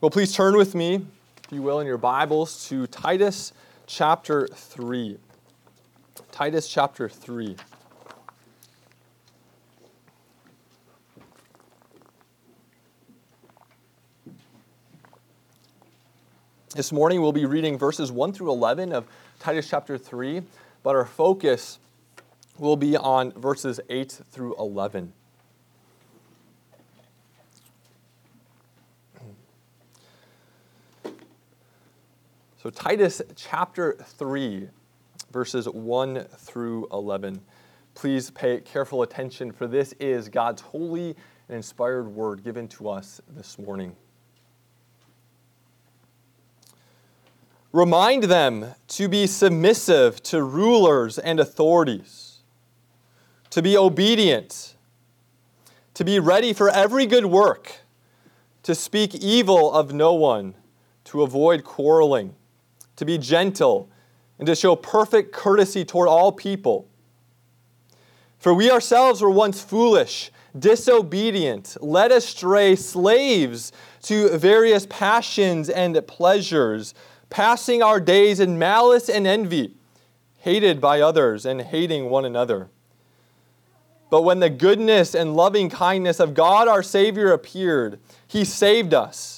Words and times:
Well, 0.00 0.10
please 0.10 0.32
turn 0.32 0.56
with 0.56 0.76
me, 0.76 1.04
if 1.44 1.50
you 1.50 1.60
will, 1.60 1.80
in 1.80 1.86
your 1.88 1.98
Bibles 1.98 2.68
to 2.68 2.86
Titus 2.86 3.52
chapter 3.88 4.46
3. 4.46 5.18
Titus 6.30 6.68
chapter 6.68 7.08
3. 7.08 7.56
This 16.76 16.92
morning 16.92 17.20
we'll 17.20 17.32
be 17.32 17.44
reading 17.46 17.76
verses 17.76 18.12
1 18.12 18.32
through 18.34 18.52
11 18.52 18.92
of 18.92 19.04
Titus 19.40 19.68
chapter 19.68 19.98
3, 19.98 20.42
but 20.84 20.94
our 20.94 21.06
focus 21.06 21.80
will 22.56 22.76
be 22.76 22.96
on 22.96 23.32
verses 23.32 23.80
8 23.90 24.20
through 24.30 24.54
11. 24.60 25.12
So, 32.68 32.72
Titus 32.72 33.22
chapter 33.34 33.94
3, 33.94 34.68
verses 35.32 35.66
1 35.66 36.26
through 36.36 36.86
11. 36.92 37.40
Please 37.94 38.30
pay 38.30 38.60
careful 38.60 39.00
attention, 39.00 39.52
for 39.52 39.66
this 39.66 39.94
is 39.94 40.28
God's 40.28 40.60
holy 40.60 41.16
and 41.48 41.56
inspired 41.56 42.08
word 42.08 42.44
given 42.44 42.68
to 42.68 42.90
us 42.90 43.22
this 43.30 43.58
morning. 43.58 43.96
Remind 47.72 48.24
them 48.24 48.74
to 48.88 49.08
be 49.08 49.26
submissive 49.26 50.22
to 50.24 50.42
rulers 50.42 51.18
and 51.18 51.40
authorities, 51.40 52.40
to 53.48 53.62
be 53.62 53.78
obedient, 53.78 54.74
to 55.94 56.04
be 56.04 56.18
ready 56.18 56.52
for 56.52 56.68
every 56.68 57.06
good 57.06 57.24
work, 57.24 57.76
to 58.62 58.74
speak 58.74 59.14
evil 59.14 59.72
of 59.72 59.94
no 59.94 60.12
one, 60.12 60.52
to 61.04 61.22
avoid 61.22 61.64
quarreling 61.64 62.34
to 62.98 63.04
be 63.04 63.16
gentle, 63.16 63.88
and 64.38 64.46
to 64.46 64.56
show 64.56 64.74
perfect 64.74 65.32
courtesy 65.32 65.84
toward 65.84 66.08
all 66.08 66.32
people. 66.32 66.88
For 68.38 68.52
we 68.52 68.70
ourselves 68.70 69.22
were 69.22 69.30
once 69.30 69.62
foolish, 69.62 70.32
disobedient, 70.58 71.76
led 71.80 72.10
astray, 72.10 72.74
slaves 72.74 73.70
to 74.02 74.36
various 74.36 74.84
passions 74.90 75.68
and 75.68 76.04
pleasures, 76.08 76.92
passing 77.30 77.84
our 77.84 78.00
days 78.00 78.40
in 78.40 78.58
malice 78.58 79.08
and 79.08 79.28
envy, 79.28 79.76
hated 80.38 80.80
by 80.80 81.00
others 81.00 81.46
and 81.46 81.60
hating 81.60 82.10
one 82.10 82.24
another. 82.24 82.68
But 84.10 84.22
when 84.22 84.40
the 84.40 84.50
goodness 84.50 85.14
and 85.14 85.36
loving 85.36 85.70
kindness 85.70 86.18
of 86.18 86.34
God 86.34 86.66
our 86.66 86.82
Savior 86.82 87.32
appeared, 87.32 88.00
He 88.26 88.44
saved 88.44 88.92
us 88.92 89.37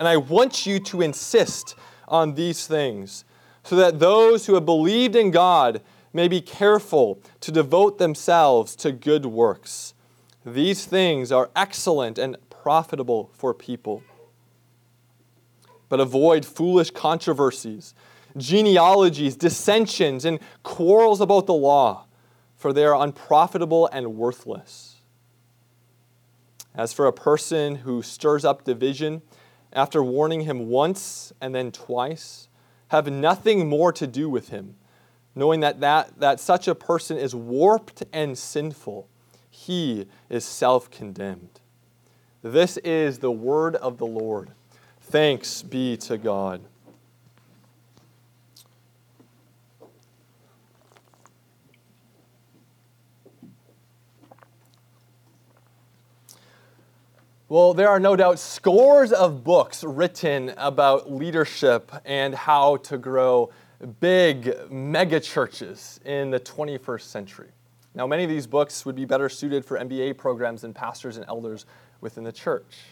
and 0.00 0.08
I 0.08 0.16
want 0.16 0.64
you 0.64 0.80
to 0.80 1.02
insist 1.02 1.76
on 2.08 2.34
these 2.34 2.66
things 2.66 3.26
so 3.62 3.76
that 3.76 4.00
those 4.00 4.46
who 4.46 4.54
have 4.54 4.64
believed 4.64 5.14
in 5.14 5.30
God 5.30 5.82
may 6.14 6.26
be 6.26 6.40
careful 6.40 7.20
to 7.40 7.52
devote 7.52 7.98
themselves 7.98 8.74
to 8.76 8.92
good 8.92 9.26
works. 9.26 9.92
These 10.44 10.86
things 10.86 11.30
are 11.30 11.50
excellent 11.54 12.18
and 12.18 12.36
profitable 12.48 13.30
for 13.34 13.52
people. 13.52 14.02
But 15.90 16.00
avoid 16.00 16.46
foolish 16.46 16.90
controversies, 16.92 17.94
genealogies, 18.38 19.36
dissensions, 19.36 20.24
and 20.24 20.40
quarrels 20.62 21.20
about 21.20 21.46
the 21.46 21.52
law, 21.52 22.06
for 22.56 22.72
they 22.72 22.86
are 22.86 23.00
unprofitable 23.00 23.88
and 23.92 24.16
worthless. 24.16 24.96
As 26.74 26.94
for 26.94 27.06
a 27.06 27.12
person 27.12 27.76
who 27.76 28.02
stirs 28.02 28.46
up 28.46 28.64
division, 28.64 29.20
after 29.72 30.02
warning 30.02 30.42
him 30.42 30.68
once 30.68 31.32
and 31.40 31.54
then 31.54 31.70
twice, 31.70 32.48
have 32.88 33.10
nothing 33.10 33.68
more 33.68 33.92
to 33.92 34.06
do 34.06 34.28
with 34.28 34.48
him, 34.48 34.76
knowing 35.34 35.60
that, 35.60 35.80
that, 35.80 36.18
that 36.18 36.40
such 36.40 36.66
a 36.66 36.74
person 36.74 37.16
is 37.16 37.34
warped 37.34 38.02
and 38.12 38.36
sinful. 38.36 39.08
He 39.48 40.06
is 40.28 40.44
self 40.44 40.90
condemned. 40.90 41.60
This 42.42 42.78
is 42.78 43.18
the 43.18 43.30
word 43.30 43.76
of 43.76 43.98
the 43.98 44.06
Lord. 44.06 44.52
Thanks 45.00 45.62
be 45.62 45.96
to 45.98 46.16
God. 46.18 46.62
Well, 57.50 57.74
there 57.74 57.88
are 57.88 57.98
no 57.98 58.14
doubt 58.14 58.38
scores 58.38 59.10
of 59.10 59.42
books 59.42 59.82
written 59.82 60.54
about 60.56 61.10
leadership 61.10 61.90
and 62.04 62.32
how 62.32 62.76
to 62.76 62.96
grow 62.96 63.50
big 63.98 64.70
mega 64.70 65.18
churches 65.18 65.98
in 66.04 66.30
the 66.30 66.38
21st 66.38 67.00
century. 67.00 67.48
Now, 67.92 68.06
many 68.06 68.22
of 68.22 68.30
these 68.30 68.46
books 68.46 68.86
would 68.86 68.94
be 68.94 69.04
better 69.04 69.28
suited 69.28 69.64
for 69.64 69.76
MBA 69.80 70.16
programs 70.16 70.62
than 70.62 70.72
pastors 70.72 71.16
and 71.16 71.26
elders 71.26 71.66
within 72.00 72.22
the 72.22 72.30
church. 72.30 72.84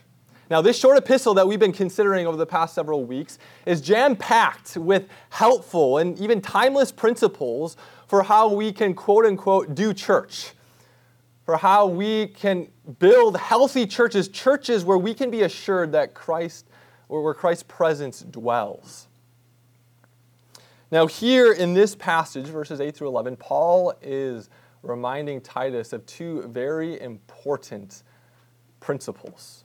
Now, 0.51 0.61
this 0.61 0.77
short 0.77 0.99
epistle 0.99 1.35
that 1.35 1.47
we've 1.47 1.61
been 1.61 1.71
considering 1.71 2.27
over 2.27 2.37
the 2.37 2.45
past 2.45 2.75
several 2.75 3.05
weeks 3.05 3.39
is 3.65 3.81
jam 3.81 4.17
packed 4.17 4.77
with 4.77 5.07
helpful 5.31 5.99
and 5.99 6.19
even 6.19 6.41
timeless 6.41 6.91
principles 6.91 7.77
for 8.09 8.25
how 8.25 8.53
we 8.53 8.73
can 8.73 8.93
quote 8.93 9.25
unquote 9.25 9.77
do 9.77 9.95
church 9.95 10.51
for 11.49 11.57
how 11.57 11.87
we 11.87 12.27
can 12.27 12.69
build 12.99 13.35
healthy 13.39 13.87
churches, 13.87 14.29
churches 14.29 14.85
where 14.85 14.99
we 14.99 15.15
can 15.15 15.31
be 15.31 15.45
assured 15.45 15.93
that 15.93 16.13
Christ, 16.13 16.67
or 17.09 17.23
where 17.23 17.33
Christ's 17.33 17.63
presence 17.63 18.21
dwells. 18.21 19.09
Now, 20.91 21.07
here 21.07 21.55
in 21.55 21.73
this 21.73 21.95
passage, 21.95 22.45
verses 22.49 22.83
8 22.83 22.95
through 22.95 23.09
11, 23.09 23.37
Paul 23.37 23.95
is 24.03 24.51
reminding 24.83 25.41
Titus 25.41 25.95
of 25.95 26.05
two 26.05 26.43
very 26.49 27.01
important 27.01 28.03
principles. 28.79 29.65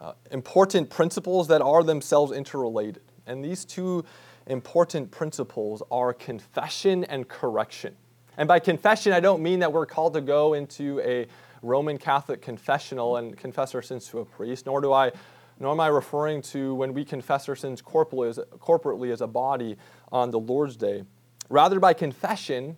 Uh, 0.00 0.14
important 0.30 0.88
principles 0.88 1.48
that 1.48 1.60
are 1.60 1.82
themselves 1.82 2.32
interrelated. 2.32 3.02
And 3.26 3.44
these 3.44 3.66
two 3.66 4.06
important 4.46 5.10
principles 5.10 5.82
are 5.90 6.14
confession 6.14 7.04
and 7.04 7.28
correction. 7.28 7.94
And 8.36 8.48
by 8.48 8.58
confession, 8.58 9.12
I 9.12 9.20
don't 9.20 9.42
mean 9.42 9.60
that 9.60 9.72
we're 9.72 9.86
called 9.86 10.14
to 10.14 10.20
go 10.20 10.54
into 10.54 11.00
a 11.00 11.26
Roman 11.62 11.98
Catholic 11.98 12.42
confessional 12.42 13.16
and 13.16 13.36
confess 13.36 13.74
our 13.74 13.82
sins 13.82 14.08
to 14.08 14.18
a 14.18 14.24
priest, 14.24 14.66
nor 14.66 14.80
do 14.80 14.92
I 14.92 15.12
nor 15.60 15.72
am 15.72 15.80
I 15.80 15.86
referring 15.86 16.42
to 16.42 16.74
when 16.74 16.94
we 16.94 17.04
confess 17.04 17.48
our 17.48 17.54
sins 17.54 17.80
corporately 17.80 18.28
as, 18.28 18.38
corporately 18.58 19.12
as 19.12 19.20
a 19.20 19.26
body 19.26 19.76
on 20.10 20.32
the 20.32 20.38
Lord's 20.38 20.76
Day. 20.76 21.04
Rather, 21.48 21.78
by 21.78 21.92
confession, 21.92 22.76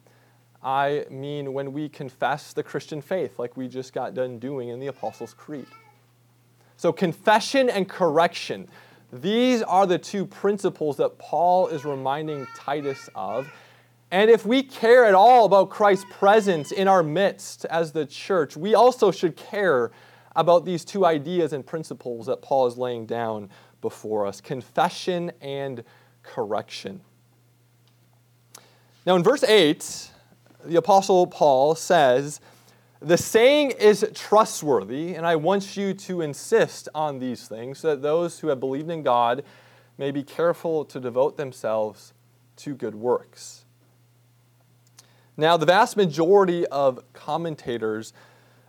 I 0.63 1.07
mean 1.11 1.53
when 1.53 1.73
we 1.73 1.89
confess 1.89 2.53
the 2.53 2.63
Christian 2.63 3.01
faith, 3.01 3.39
like 3.39 3.57
we 3.57 3.69
just 3.69 3.93
got 3.93 4.15
done 4.15 4.39
doing 4.39 4.69
in 4.69 4.79
the 4.79 4.89
Apostles' 4.89 5.33
Creed. 5.33 5.67
So, 6.77 6.93
confession 6.93 7.71
and 7.71 7.89
correction, 7.89 8.69
these 9.11 9.63
are 9.63 9.87
the 9.87 9.99
two 9.99 10.27
principles 10.27 10.99
that 10.99 11.17
Paul 11.19 11.69
is 11.69 11.85
reminding 11.85 12.47
Titus 12.55 13.09
of 13.15 13.51
and 14.11 14.31
if 14.31 14.47
we 14.47 14.63
care 14.63 15.05
at 15.05 15.15
all 15.15 15.47
about 15.47 15.71
Christ's 15.71 16.07
presence 16.11 16.71
in 16.71 16.87
our 16.87 17.03
midst 17.03 17.65
as 17.67 17.93
the 17.93 18.07
church, 18.07 18.57
we 18.57 18.75
also 18.75 19.11
should 19.11 19.37
care 19.37 19.91
about 20.37 20.65
these 20.65 20.85
two 20.85 21.05
ideas 21.05 21.53
and 21.53 21.67
principles 21.67 22.27
that 22.27 22.43
Paul 22.43 22.67
is 22.67 22.77
laying 22.77 23.07
down 23.07 23.51
before 23.81 24.27
us 24.27 24.41
confession 24.41 25.33
and 25.41 25.83
correction. 26.23 27.01
Now, 29.07 29.17
in 29.17 29.23
verse 29.23 29.43
8, 29.45 30.11
the 30.65 30.77
Apostle 30.77 31.27
Paul 31.27 31.75
says, 31.75 32.41
The 33.01 33.17
saying 33.17 33.73
is 33.73 34.09
trustworthy, 34.15 35.15
and 35.15 35.27
I 35.27 35.37
want 35.37 35.77
you 35.77 35.95
to 35.95 36.21
insist 36.21 36.89
on 36.95 37.19
these 37.19 37.49
things 37.49 37.79
so 37.79 37.89
that 37.89 38.03
those 38.03 38.41
who 38.41 38.49
have 38.49 38.61
believed 38.61 38.91
in 38.91 39.03
God 39.03 39.43
may 39.99 40.11
be 40.11 40.23
careful 40.23 40.85
to 40.87 41.01
devote 41.01 41.37
themselves 41.37 42.13
to 42.57 42.75
good 42.75 42.95
works. 42.95 43.66
Now, 45.37 45.57
the 45.57 45.67
vast 45.67 45.97
majority 45.97 46.67
of 46.67 47.01
commentators 47.13 48.13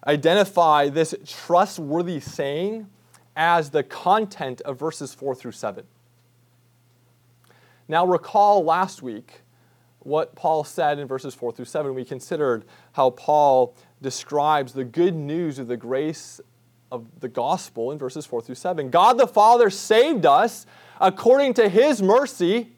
identify 0.06 0.90
this 0.90 1.16
trustworthy 1.26 2.20
saying 2.20 2.88
as 3.36 3.70
the 3.70 3.84
content 3.84 4.62
of 4.62 4.80
verses 4.80 5.14
4 5.14 5.36
through 5.36 5.54
7. 5.54 5.86
Now, 7.88 8.06
recall 8.06 8.64
last 8.64 9.02
week 9.02 9.42
what 10.00 10.36
Paul 10.36 10.64
said 10.64 11.00
in 11.00 11.08
verses 11.08 11.34
4 11.36 11.54
through 11.54 11.66
7. 11.66 11.94
We 11.94 12.04
considered 12.04 12.66
how 12.94 13.12
Paul 13.12 13.76
describes 14.02 14.74
the 14.74 14.84
good 14.84 15.16
news 15.16 15.60
of 15.60 15.68
the 15.68 15.78
grace 15.78 16.42
of 16.92 17.06
the 17.20 17.28
gospel 17.28 17.92
in 17.92 17.98
verses 17.98 18.26
4 18.26 18.42
through 18.42 18.56
7. 18.56 18.90
God 18.90 19.18
the 19.18 19.28
Father 19.28 19.70
saved 19.70 20.26
us 20.26 20.66
according 21.00 21.54
to 21.56 21.70
his 21.70 22.02
mercy 22.02 22.74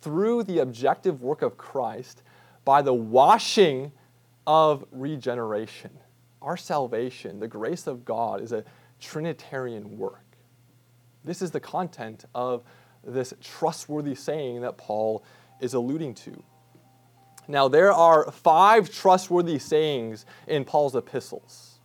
through 0.00 0.42
the 0.44 0.58
objective 0.58 1.22
work 1.22 1.42
of 1.42 1.56
Christ 1.56 2.22
by 2.64 2.82
the 2.82 2.94
washing 2.94 3.92
of 4.46 4.84
regeneration. 4.92 5.90
Our 6.40 6.56
salvation, 6.56 7.40
the 7.40 7.48
grace 7.48 7.86
of 7.86 8.04
God, 8.04 8.40
is 8.40 8.52
a 8.52 8.64
Trinitarian 9.00 9.98
work. 9.98 10.24
This 11.24 11.42
is 11.42 11.50
the 11.50 11.60
content 11.60 12.24
of 12.34 12.62
this 13.04 13.32
trustworthy 13.40 14.14
saying 14.14 14.62
that 14.62 14.76
Paul 14.76 15.24
is 15.60 15.74
alluding 15.74 16.14
to. 16.14 16.42
Now, 17.48 17.68
there 17.68 17.92
are 17.92 18.30
five 18.30 18.90
trustworthy 18.90 19.58
sayings 19.58 20.24
in 20.46 20.64
Paul's 20.64 20.94
epistles. 20.94 21.80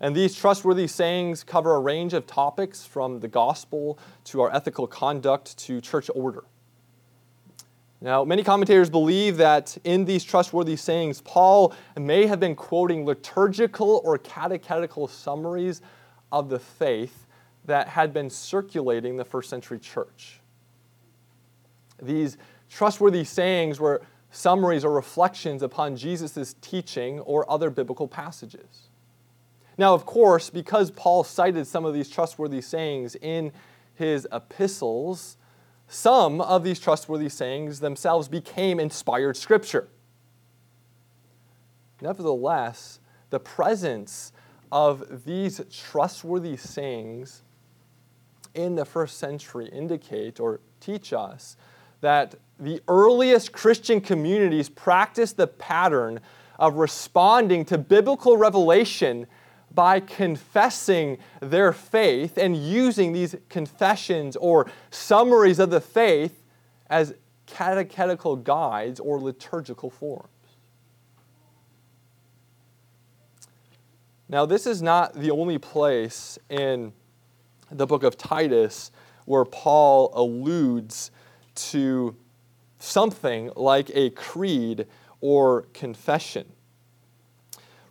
And 0.00 0.16
these 0.16 0.34
trustworthy 0.34 0.86
sayings 0.86 1.44
cover 1.44 1.74
a 1.74 1.80
range 1.80 2.14
of 2.14 2.26
topics 2.26 2.84
from 2.84 3.20
the 3.20 3.28
gospel 3.28 3.98
to 4.24 4.40
our 4.40 4.54
ethical 4.54 4.86
conduct 4.86 5.58
to 5.58 5.80
church 5.80 6.10
order. 6.14 6.44
Now, 8.02 8.24
many 8.24 8.42
commentators 8.42 8.88
believe 8.88 9.36
that 9.36 9.76
in 9.84 10.06
these 10.06 10.24
trustworthy 10.24 10.76
sayings, 10.76 11.20
Paul 11.20 11.74
may 11.98 12.26
have 12.26 12.40
been 12.40 12.54
quoting 12.54 13.04
liturgical 13.04 14.00
or 14.04 14.16
catechetical 14.16 15.06
summaries 15.06 15.82
of 16.32 16.48
the 16.48 16.58
faith 16.58 17.26
that 17.66 17.88
had 17.88 18.14
been 18.14 18.30
circulating 18.30 19.16
the 19.16 19.24
first 19.24 19.50
century 19.50 19.78
church. 19.78 20.40
These 22.00 22.38
trustworthy 22.70 23.24
sayings 23.24 23.78
were 23.78 24.00
summaries 24.30 24.84
or 24.84 24.92
reflections 24.92 25.62
upon 25.62 25.96
Jesus' 25.96 26.54
teaching 26.62 27.20
or 27.20 27.50
other 27.50 27.68
biblical 27.68 28.08
passages. 28.08 28.88
Now, 29.76 29.92
of 29.92 30.06
course, 30.06 30.48
because 30.48 30.90
Paul 30.90 31.24
cited 31.24 31.66
some 31.66 31.84
of 31.84 31.92
these 31.92 32.08
trustworthy 32.08 32.62
sayings 32.62 33.14
in 33.16 33.52
his 33.94 34.26
epistles, 34.32 35.36
some 35.92 36.40
of 36.40 36.62
these 36.62 36.78
trustworthy 36.78 37.28
sayings 37.28 37.80
themselves 37.80 38.28
became 38.28 38.78
inspired 38.78 39.36
scripture. 39.36 39.88
Nevertheless, 42.00 43.00
the 43.30 43.40
presence 43.40 44.32
of 44.70 45.24
these 45.24 45.60
trustworthy 45.72 46.56
sayings 46.56 47.42
in 48.54 48.76
the 48.76 48.84
first 48.84 49.18
century 49.18 49.66
indicate 49.66 50.38
or 50.38 50.60
teach 50.78 51.12
us 51.12 51.56
that 52.02 52.36
the 52.60 52.80
earliest 52.86 53.50
Christian 53.50 54.00
communities 54.00 54.68
practiced 54.68 55.36
the 55.36 55.48
pattern 55.48 56.20
of 56.60 56.76
responding 56.76 57.64
to 57.64 57.76
biblical 57.76 58.36
revelation 58.36 59.26
by 59.72 60.00
confessing 60.00 61.18
their 61.40 61.72
faith 61.72 62.36
and 62.36 62.56
using 62.56 63.12
these 63.12 63.36
confessions 63.48 64.36
or 64.36 64.70
summaries 64.90 65.58
of 65.58 65.70
the 65.70 65.80
faith 65.80 66.42
as 66.88 67.14
catechetical 67.46 68.36
guides 68.36 68.98
or 68.98 69.20
liturgical 69.20 69.90
forms. 69.90 70.28
Now, 74.28 74.46
this 74.46 74.66
is 74.66 74.80
not 74.80 75.14
the 75.14 75.30
only 75.32 75.58
place 75.58 76.38
in 76.48 76.92
the 77.70 77.86
book 77.86 78.02
of 78.02 78.16
Titus 78.16 78.92
where 79.24 79.44
Paul 79.44 80.12
alludes 80.14 81.10
to 81.54 82.16
something 82.78 83.50
like 83.56 83.90
a 83.94 84.10
creed 84.10 84.86
or 85.20 85.62
confession. 85.72 86.46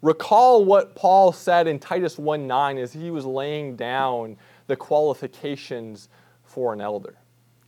Recall 0.02 0.64
what 0.64 0.96
Paul 0.96 1.32
said 1.34 1.68
in 1.68 1.80
Titus 1.80 2.18
1 2.18 2.48
9 2.48 2.78
as 2.78 2.94
he 2.94 3.12
was 3.12 3.26
laying 3.26 3.76
down 3.76 4.38
the 4.68 4.76
qualifications 4.76 6.10
for 6.44 6.74
an 6.74 6.82
elder. 6.82 7.18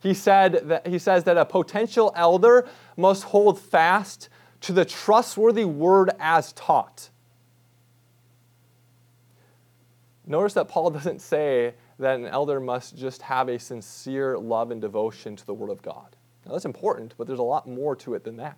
He, 0.01 0.13
said 0.13 0.67
that, 0.69 0.87
he 0.87 0.97
says 0.97 1.23
that 1.25 1.37
a 1.37 1.45
potential 1.45 2.11
elder 2.15 2.67
must 2.97 3.23
hold 3.23 3.59
fast 3.59 4.29
to 4.61 4.71
the 4.71 4.85
trustworthy 4.85 5.65
word 5.65 6.11
as 6.19 6.53
taught. 6.53 7.09
Notice 10.25 10.53
that 10.53 10.69
Paul 10.69 10.89
doesn't 10.91 11.21
say 11.21 11.73
that 11.99 12.19
an 12.19 12.25
elder 12.25 12.59
must 12.59 12.97
just 12.97 13.21
have 13.23 13.49
a 13.49 13.59
sincere 13.59 14.37
love 14.37 14.71
and 14.71 14.81
devotion 14.81 15.35
to 15.35 15.45
the 15.45 15.53
Word 15.53 15.69
of 15.69 15.81
God. 15.81 16.15
Now, 16.45 16.53
that's 16.53 16.65
important, 16.65 17.13
but 17.17 17.27
there's 17.27 17.39
a 17.39 17.43
lot 17.43 17.67
more 17.67 17.95
to 17.97 18.15
it 18.15 18.23
than 18.23 18.37
that. 18.37 18.57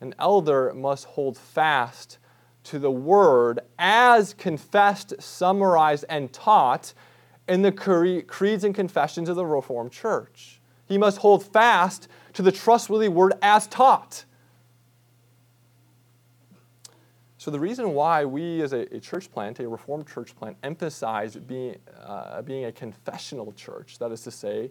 An 0.00 0.14
elder 0.18 0.72
must 0.74 1.06
hold 1.06 1.36
fast 1.36 2.18
to 2.64 2.78
the 2.78 2.90
word 2.90 3.60
as 3.78 4.34
confessed, 4.34 5.14
summarized, 5.20 6.04
and 6.08 6.32
taught 6.32 6.92
in 7.48 7.62
the 7.62 7.72
creeds 8.26 8.64
and 8.64 8.74
confessions 8.74 9.28
of 9.28 9.36
the 9.36 9.46
Reformed 9.46 9.92
Church. 9.92 10.60
He 10.86 10.98
must 10.98 11.18
hold 11.18 11.44
fast 11.44 12.08
to 12.34 12.42
the 12.42 12.52
trustworthy 12.52 13.08
word 13.08 13.34
as 13.42 13.66
taught. 13.66 14.24
So, 17.38 17.50
the 17.50 17.58
reason 17.58 17.94
why 17.94 18.26
we 18.26 18.60
as 18.60 18.74
a, 18.74 18.94
a 18.94 19.00
church 19.00 19.32
plant, 19.32 19.60
a 19.60 19.68
Reformed 19.68 20.06
church 20.06 20.36
plant, 20.36 20.58
emphasize 20.62 21.36
being, 21.36 21.78
uh, 22.04 22.42
being 22.42 22.66
a 22.66 22.72
confessional 22.72 23.52
church, 23.52 23.98
that 23.98 24.12
is 24.12 24.22
to 24.24 24.30
say, 24.30 24.70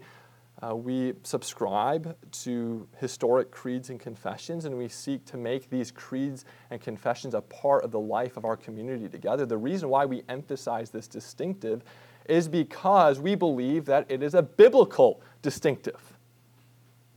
uh, 0.61 0.75
we 0.75 1.13
subscribe 1.23 2.17
to 2.31 2.85
historic 2.97 3.49
creeds 3.49 3.89
and 3.89 3.99
confessions, 3.99 4.65
and 4.65 4.77
we 4.77 4.89
seek 4.89 5.23
to 5.25 5.37
make 5.37 5.69
these 5.69 5.89
creeds 5.89 6.43
and 6.69 6.81
confessions 6.81 7.33
a 7.33 7.41
part 7.41 7.83
of 7.83 7.91
the 7.91 7.99
life 7.99 8.35
of 8.35 8.43
our 8.43 8.57
community 8.57 9.07
together. 9.07 9.45
The 9.45 9.57
reason 9.57 9.87
why 9.87 10.05
we 10.05 10.23
emphasize 10.27 10.89
this 10.89 11.07
distinctive 11.07 11.83
is 12.27 12.47
because 12.49 13.19
we 13.19 13.35
believe 13.35 13.85
that 13.85 14.05
it 14.09 14.21
is 14.21 14.33
a 14.33 14.41
biblical 14.41 15.21
distinctive, 15.41 16.13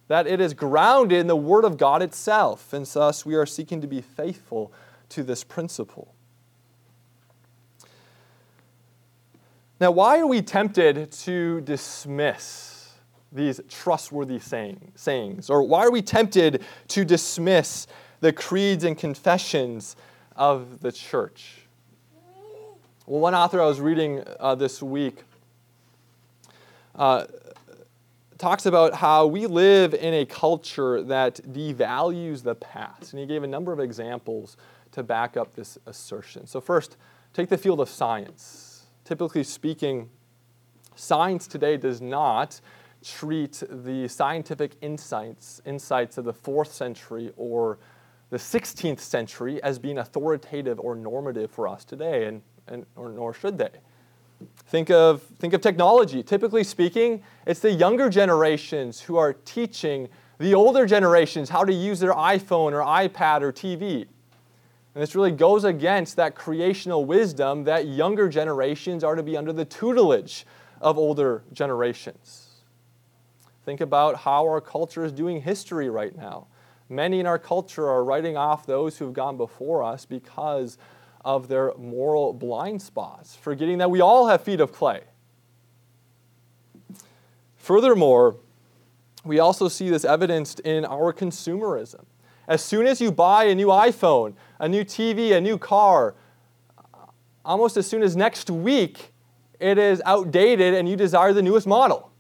that 0.06 0.28
it 0.28 0.40
is 0.40 0.54
grounded 0.54 1.18
in 1.18 1.26
the 1.26 1.36
Word 1.36 1.64
of 1.64 1.76
God 1.76 2.00
itself, 2.00 2.72
and 2.72 2.86
thus 2.86 3.26
we 3.26 3.34
are 3.34 3.46
seeking 3.46 3.80
to 3.80 3.88
be 3.88 4.00
faithful 4.00 4.72
to 5.08 5.24
this 5.24 5.42
principle. 5.42 6.14
Now, 9.80 9.90
why 9.90 10.20
are 10.20 10.28
we 10.28 10.42
tempted 10.42 11.10
to 11.10 11.60
dismiss? 11.62 12.71
These 13.32 13.60
trustworthy 13.68 14.38
saying, 14.38 14.92
sayings? 14.94 15.50
Or 15.50 15.62
why 15.62 15.84
are 15.84 15.90
we 15.90 16.02
tempted 16.02 16.62
to 16.88 17.04
dismiss 17.04 17.86
the 18.20 18.32
creeds 18.32 18.84
and 18.84 18.96
confessions 18.96 19.96
of 20.36 20.80
the 20.80 20.92
church? 20.92 21.62
Well, 23.06 23.20
one 23.20 23.34
author 23.34 23.60
I 23.60 23.66
was 23.66 23.80
reading 23.80 24.22
uh, 24.38 24.54
this 24.54 24.82
week 24.82 25.24
uh, 26.94 27.26
talks 28.38 28.66
about 28.66 28.94
how 28.94 29.26
we 29.26 29.46
live 29.46 29.94
in 29.94 30.14
a 30.14 30.24
culture 30.24 31.02
that 31.02 31.40
devalues 31.52 32.42
the 32.42 32.54
past. 32.54 33.12
And 33.12 33.20
he 33.20 33.26
gave 33.26 33.42
a 33.42 33.46
number 33.46 33.72
of 33.72 33.80
examples 33.80 34.56
to 34.92 35.02
back 35.02 35.36
up 35.36 35.54
this 35.54 35.78
assertion. 35.86 36.46
So, 36.46 36.60
first, 36.60 36.96
take 37.32 37.48
the 37.48 37.58
field 37.58 37.80
of 37.80 37.88
science. 37.88 38.86
Typically 39.04 39.42
speaking, 39.42 40.08
science 40.94 41.46
today 41.46 41.76
does 41.76 42.00
not 42.00 42.60
treat 43.04 43.62
the 43.68 44.08
scientific 44.08 44.76
insights, 44.80 45.60
insights 45.64 46.18
of 46.18 46.24
the 46.24 46.32
fourth 46.32 46.72
century 46.72 47.32
or 47.36 47.78
the 48.30 48.36
16th 48.38 49.00
century 49.00 49.62
as 49.62 49.78
being 49.78 49.98
authoritative 49.98 50.80
or 50.80 50.94
normative 50.94 51.50
for 51.50 51.68
us 51.68 51.84
today, 51.84 52.26
and, 52.26 52.42
and 52.66 52.86
or, 52.96 53.10
nor 53.10 53.34
should 53.34 53.58
they. 53.58 53.70
Think 54.66 54.90
of, 54.90 55.22
think 55.38 55.52
of 55.52 55.60
technology. 55.60 56.22
Typically 56.22 56.64
speaking, 56.64 57.22
it's 57.46 57.60
the 57.60 57.70
younger 57.70 58.08
generations 58.08 59.00
who 59.00 59.16
are 59.16 59.32
teaching 59.32 60.08
the 60.38 60.54
older 60.54 60.86
generations 60.86 61.50
how 61.50 61.64
to 61.64 61.72
use 61.72 62.00
their 62.00 62.14
iPhone 62.14 62.72
or 62.72 62.80
iPad 62.80 63.42
or 63.42 63.52
TV. 63.52 64.06
And 64.94 65.02
this 65.02 65.14
really 65.14 65.30
goes 65.30 65.64
against 65.64 66.16
that 66.16 66.34
creational 66.34 67.04
wisdom 67.04 67.64
that 67.64 67.86
younger 67.86 68.28
generations 68.28 69.04
are 69.04 69.14
to 69.14 69.22
be 69.22 69.36
under 69.36 69.52
the 69.52 69.64
tutelage 69.64 70.44
of 70.80 70.98
older 70.98 71.44
generations. 71.52 72.51
Think 73.64 73.80
about 73.80 74.16
how 74.16 74.44
our 74.44 74.60
culture 74.60 75.04
is 75.04 75.12
doing 75.12 75.42
history 75.42 75.88
right 75.88 76.16
now. 76.16 76.46
Many 76.88 77.20
in 77.20 77.26
our 77.26 77.38
culture 77.38 77.88
are 77.88 78.04
writing 78.04 78.36
off 78.36 78.66
those 78.66 78.98
who've 78.98 79.12
gone 79.12 79.36
before 79.36 79.82
us 79.82 80.04
because 80.04 80.78
of 81.24 81.48
their 81.48 81.72
moral 81.78 82.32
blind 82.32 82.82
spots, 82.82 83.36
forgetting 83.36 83.78
that 83.78 83.90
we 83.90 84.00
all 84.00 84.26
have 84.26 84.42
feet 84.42 84.60
of 84.60 84.72
clay. 84.72 85.02
Furthermore, 87.56 88.36
we 89.24 89.38
also 89.38 89.68
see 89.68 89.88
this 89.88 90.04
evidenced 90.04 90.60
in 90.60 90.84
our 90.84 91.12
consumerism. 91.12 92.04
As 92.48 92.62
soon 92.62 92.86
as 92.86 93.00
you 93.00 93.12
buy 93.12 93.44
a 93.44 93.54
new 93.54 93.68
iPhone, 93.68 94.34
a 94.58 94.68
new 94.68 94.84
TV, 94.84 95.32
a 95.32 95.40
new 95.40 95.56
car, 95.56 96.14
almost 97.44 97.76
as 97.76 97.86
soon 97.86 98.02
as 98.02 98.16
next 98.16 98.50
week, 98.50 99.12
it 99.60 99.78
is 99.78 100.02
outdated 100.04 100.74
and 100.74 100.88
you 100.88 100.96
desire 100.96 101.32
the 101.32 101.42
newest 101.42 101.68
model. 101.68 102.11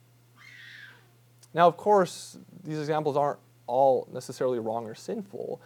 Now, 1.54 1.68
of 1.68 1.76
course, 1.76 2.38
these 2.64 2.78
examples 2.78 3.16
aren't 3.16 3.38
all 3.66 4.08
necessarily 4.12 4.58
wrong 4.58 4.86
or 4.86 4.94
sinful, 4.94 5.60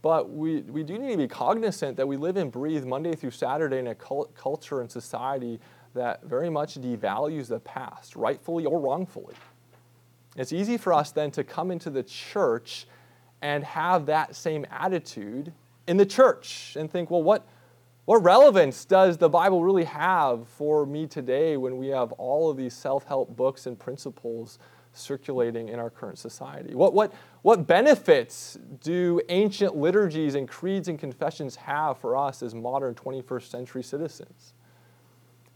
but 0.00 0.30
we, 0.30 0.62
we 0.62 0.82
do 0.82 0.98
need 0.98 1.12
to 1.12 1.16
be 1.16 1.28
cognizant 1.28 1.96
that 1.96 2.06
we 2.06 2.16
live 2.16 2.36
and 2.36 2.50
breathe 2.50 2.84
Monday 2.84 3.14
through 3.14 3.30
Saturday 3.30 3.78
in 3.78 3.88
a 3.88 3.94
cult- 3.94 4.34
culture 4.34 4.80
and 4.80 4.90
society 4.90 5.60
that 5.94 6.24
very 6.24 6.48
much 6.48 6.80
devalues 6.80 7.48
the 7.48 7.60
past, 7.60 8.16
rightfully 8.16 8.64
or 8.64 8.80
wrongfully. 8.80 9.34
It's 10.36 10.52
easy 10.52 10.78
for 10.78 10.92
us 10.92 11.10
then 11.10 11.30
to 11.32 11.44
come 11.44 11.70
into 11.70 11.90
the 11.90 12.02
church 12.02 12.86
and 13.42 13.64
have 13.64 14.06
that 14.06 14.34
same 14.34 14.64
attitude 14.70 15.52
in 15.86 15.96
the 15.96 16.06
church 16.06 16.76
and 16.78 16.90
think, 16.90 17.10
well, 17.10 17.22
what, 17.22 17.46
what 18.04 18.22
relevance 18.22 18.84
does 18.84 19.18
the 19.18 19.28
Bible 19.28 19.62
really 19.62 19.84
have 19.84 20.48
for 20.48 20.86
me 20.86 21.06
today 21.06 21.56
when 21.56 21.76
we 21.76 21.88
have 21.88 22.12
all 22.12 22.50
of 22.50 22.56
these 22.56 22.72
self 22.72 23.04
help 23.04 23.36
books 23.36 23.66
and 23.66 23.78
principles 23.78 24.58
circulating 24.92 25.68
in 25.68 25.78
our 25.78 25.90
current 25.90 26.18
society? 26.18 26.74
What, 26.74 26.94
what, 26.94 27.12
what 27.42 27.66
benefits 27.66 28.58
do 28.80 29.20
ancient 29.28 29.76
liturgies 29.76 30.34
and 30.34 30.48
creeds 30.48 30.88
and 30.88 30.98
confessions 30.98 31.56
have 31.56 31.98
for 31.98 32.16
us 32.16 32.42
as 32.42 32.54
modern 32.54 32.94
21st 32.94 33.50
century 33.50 33.82
citizens? 33.82 34.54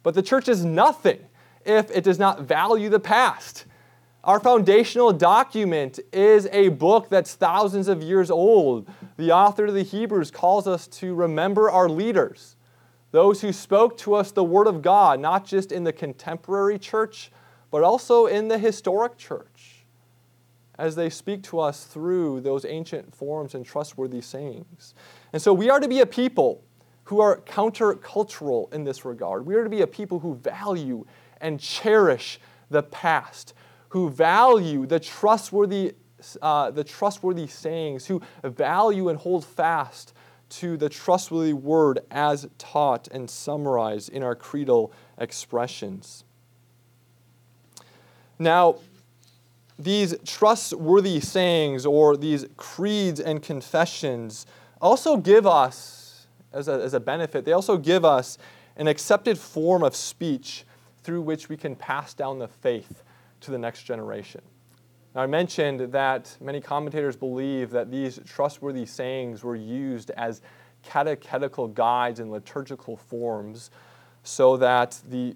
But 0.02 0.14
the 0.14 0.22
church 0.22 0.48
is 0.48 0.64
nothing 0.64 1.18
if 1.64 1.90
it 1.90 2.04
does 2.04 2.18
not 2.18 2.42
value 2.42 2.88
the 2.88 3.00
past. 3.00 3.66
Our 4.24 4.40
foundational 4.40 5.12
document 5.12 6.00
is 6.12 6.48
a 6.50 6.68
book 6.68 7.08
that's 7.08 7.34
thousands 7.34 7.86
of 7.86 8.02
years 8.02 8.30
old. 8.30 8.88
The 9.16 9.30
author 9.30 9.66
of 9.66 9.74
the 9.74 9.84
Hebrews 9.84 10.32
calls 10.32 10.66
us 10.66 10.88
to 10.88 11.14
remember 11.14 11.70
our 11.70 11.88
leaders, 11.88 12.56
those 13.12 13.40
who 13.40 13.52
spoke 13.52 13.96
to 13.98 14.14
us 14.14 14.32
the 14.32 14.42
Word 14.42 14.66
of 14.66 14.82
God, 14.82 15.20
not 15.20 15.44
just 15.46 15.70
in 15.70 15.84
the 15.84 15.92
contemporary 15.92 16.78
church, 16.78 17.30
but 17.70 17.82
also 17.82 18.26
in 18.26 18.48
the 18.48 18.58
historic 18.58 19.16
church, 19.16 19.84
as 20.78 20.94
they 20.94 21.08
speak 21.08 21.42
to 21.42 21.58
us 21.58 21.84
through 21.84 22.40
those 22.40 22.64
ancient 22.64 23.14
forms 23.14 23.54
and 23.54 23.64
trustworthy 23.64 24.20
sayings. 24.20 24.94
And 25.32 25.40
so 25.40 25.52
we 25.52 25.70
are 25.70 25.80
to 25.80 25.88
be 25.88 26.00
a 26.00 26.06
people 26.06 26.62
who 27.04 27.20
are 27.20 27.40
countercultural 27.40 28.72
in 28.74 28.84
this 28.84 29.04
regard. 29.04 29.46
We 29.46 29.54
are 29.54 29.64
to 29.64 29.70
be 29.70 29.82
a 29.82 29.86
people 29.86 30.18
who 30.18 30.34
value 30.34 31.06
and 31.40 31.60
cherish 31.60 32.40
the 32.68 32.82
past, 32.82 33.54
who 33.90 34.10
value 34.10 34.86
the 34.86 35.00
trustworthy, 35.00 35.94
uh, 36.42 36.72
the 36.72 36.84
trustworthy 36.84 37.46
sayings, 37.46 38.06
who 38.06 38.20
value 38.42 39.08
and 39.08 39.18
hold 39.18 39.44
fast 39.44 40.14
to 40.48 40.76
the 40.76 40.88
trustworthy 40.88 41.52
word 41.52 42.00
as 42.10 42.48
taught 42.58 43.08
and 43.08 43.30
summarized 43.30 44.10
in 44.10 44.22
our 44.22 44.34
creedal 44.34 44.92
expressions. 45.18 46.24
Now, 48.38 48.76
these 49.78 50.14
trustworthy 50.24 51.20
sayings 51.20 51.84
or 51.84 52.16
these 52.16 52.46
creeds 52.56 53.20
and 53.20 53.42
confessions 53.42 54.46
also 54.80 55.16
give 55.16 55.46
us, 55.46 56.26
as 56.52 56.68
a, 56.68 56.72
as 56.72 56.94
a 56.94 57.00
benefit, 57.00 57.44
they 57.44 57.52
also 57.52 57.76
give 57.76 58.04
us 58.04 58.38
an 58.76 58.88
accepted 58.88 59.38
form 59.38 59.82
of 59.82 59.94
speech 59.94 60.64
through 61.02 61.22
which 61.22 61.48
we 61.48 61.56
can 61.56 61.76
pass 61.76 62.14
down 62.14 62.38
the 62.38 62.48
faith 62.48 63.02
to 63.40 63.50
the 63.50 63.58
next 63.58 63.82
generation. 63.82 64.40
Now, 65.14 65.22
I 65.22 65.26
mentioned 65.26 65.92
that 65.92 66.36
many 66.40 66.60
commentators 66.60 67.16
believe 67.16 67.70
that 67.70 67.90
these 67.90 68.20
trustworthy 68.26 68.84
sayings 68.84 69.42
were 69.42 69.56
used 69.56 70.10
as 70.10 70.42
catechetical 70.82 71.68
guides 71.68 72.20
and 72.20 72.30
liturgical 72.30 72.96
forms 72.96 73.70
so 74.22 74.56
that 74.58 75.00
the 75.08 75.34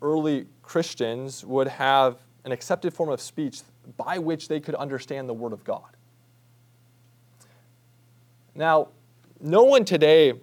early 0.00 0.46
Christians 0.62 1.44
would 1.44 1.68
have 1.68 2.18
an 2.44 2.52
accepted 2.52 2.92
form 2.92 3.10
of 3.10 3.20
speech 3.20 3.60
by 3.96 4.18
which 4.18 4.48
they 4.48 4.60
could 4.60 4.74
understand 4.74 5.28
the 5.28 5.34
Word 5.34 5.52
of 5.52 5.64
God. 5.64 5.96
Now, 8.54 8.88
no 9.40 9.64
one 9.64 9.84
today 9.84 10.34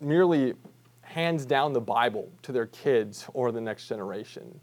merely 0.00 0.54
hands 1.02 1.44
down 1.44 1.72
the 1.72 1.80
Bible 1.80 2.30
to 2.42 2.52
their 2.52 2.66
kids 2.66 3.26
or 3.34 3.50
the 3.50 3.60
next 3.60 3.88
generation. 3.88 4.60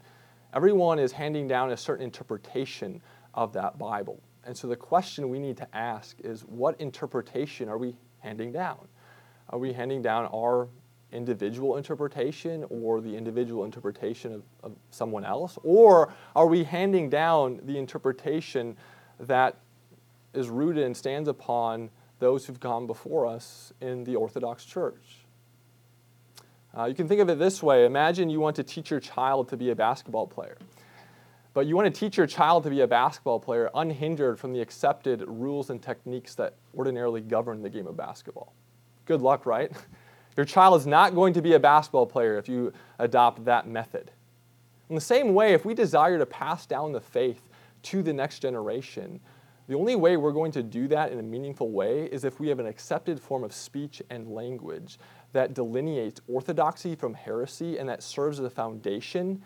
Everyone 0.54 0.98
is 0.98 1.12
handing 1.12 1.48
down 1.48 1.72
a 1.72 1.76
certain 1.76 2.04
interpretation 2.04 3.02
of 3.34 3.52
that 3.52 3.78
Bible. 3.78 4.20
And 4.44 4.56
so 4.56 4.68
the 4.68 4.76
question 4.76 5.28
we 5.28 5.38
need 5.38 5.56
to 5.58 5.76
ask 5.76 6.16
is 6.20 6.42
what 6.42 6.80
interpretation 6.80 7.68
are 7.68 7.76
we 7.76 7.96
handing 8.20 8.52
down? 8.52 8.88
Are 9.50 9.58
we 9.58 9.72
handing 9.72 10.02
down 10.02 10.26
our 10.32 10.68
individual 11.12 11.76
interpretation 11.76 12.64
or 12.68 13.00
the 13.00 13.16
individual 13.16 13.64
interpretation 13.64 14.34
of, 14.34 14.42
of, 14.62 14.72
someone 14.90 15.24
else? 15.24 15.58
Or 15.62 16.12
are 16.34 16.46
we 16.46 16.64
handing 16.64 17.08
down 17.08 17.60
the 17.64 17.78
interpretation 17.78 18.76
that 19.20 19.56
is 20.34 20.48
rooted 20.48 20.84
and 20.84 20.96
stands 20.96 21.28
upon 21.28 21.90
those 22.18 22.46
who've 22.46 22.60
gone 22.60 22.86
before 22.86 23.26
us 23.26 23.72
in 23.80 24.04
the 24.04 24.16
Orthodox 24.16 24.64
Church? 24.64 25.24
Uh, 26.76 26.84
you 26.84 26.94
can 26.94 27.08
think 27.08 27.20
of 27.20 27.30
it 27.30 27.38
this 27.38 27.62
way 27.62 27.86
Imagine 27.86 28.28
you 28.28 28.40
want 28.40 28.56
to 28.56 28.62
teach 28.62 28.90
your 28.90 29.00
child 29.00 29.48
to 29.48 29.56
be 29.56 29.70
a 29.70 29.74
basketball 29.74 30.26
player. 30.26 30.58
But 31.54 31.66
you 31.66 31.74
want 31.74 31.92
to 31.92 32.00
teach 32.00 32.18
your 32.18 32.26
child 32.26 32.64
to 32.64 32.70
be 32.70 32.82
a 32.82 32.86
basketball 32.86 33.40
player 33.40 33.70
unhindered 33.74 34.38
from 34.38 34.52
the 34.52 34.60
accepted 34.60 35.24
rules 35.26 35.70
and 35.70 35.80
techniques 35.80 36.34
that 36.34 36.52
ordinarily 36.76 37.22
govern 37.22 37.62
the 37.62 37.70
game 37.70 37.86
of 37.86 37.96
basketball. 37.96 38.52
Good 39.06 39.22
luck, 39.22 39.46
right? 39.46 39.72
Your 40.36 40.46
child 40.46 40.80
is 40.80 40.86
not 40.86 41.14
going 41.14 41.32
to 41.34 41.42
be 41.42 41.54
a 41.54 41.60
basketball 41.60 42.06
player 42.06 42.36
if 42.38 42.48
you 42.48 42.72
adopt 42.98 43.44
that 43.44 43.66
method. 43.66 44.10
In 44.88 44.94
the 44.94 45.00
same 45.00 45.34
way, 45.34 45.52
if 45.52 45.64
we 45.64 45.74
desire 45.74 46.18
to 46.18 46.26
pass 46.26 46.66
down 46.66 46.92
the 46.92 47.00
faith 47.00 47.48
to 47.82 48.02
the 48.02 48.12
next 48.12 48.40
generation, 48.40 49.20
the 49.68 49.74
only 49.74 49.96
way 49.96 50.16
we're 50.16 50.32
going 50.32 50.52
to 50.52 50.62
do 50.62 50.86
that 50.88 51.10
in 51.10 51.18
a 51.18 51.22
meaningful 51.22 51.70
way 51.70 52.04
is 52.04 52.24
if 52.24 52.38
we 52.38 52.48
have 52.48 52.60
an 52.60 52.66
accepted 52.66 53.18
form 53.18 53.42
of 53.42 53.52
speech 53.52 54.00
and 54.10 54.30
language 54.30 54.98
that 55.32 55.54
delineates 55.54 56.20
orthodoxy 56.28 56.94
from 56.94 57.14
heresy 57.14 57.78
and 57.78 57.88
that 57.88 58.02
serves 58.02 58.38
as 58.38 58.46
a 58.46 58.50
foundation 58.50 59.42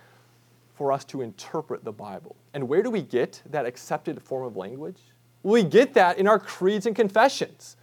for 0.75 0.93
us 0.93 1.05
to 1.07 1.23
interpret 1.23 1.85
the 1.85 1.93
Bible. 1.93 2.37
And 2.53 2.69
where 2.69 2.83
do 2.83 2.91
we 2.91 3.03
get 3.03 3.43
that 3.47 3.65
accepted 3.65 4.21
form 4.21 4.45
of 4.45 4.57
language? 4.57 4.99
we 5.43 5.63
get 5.63 5.95
that 5.95 6.19
in 6.19 6.27
our 6.27 6.39
creeds 6.39 6.87
and 6.87 6.95
confessions. 6.95 7.77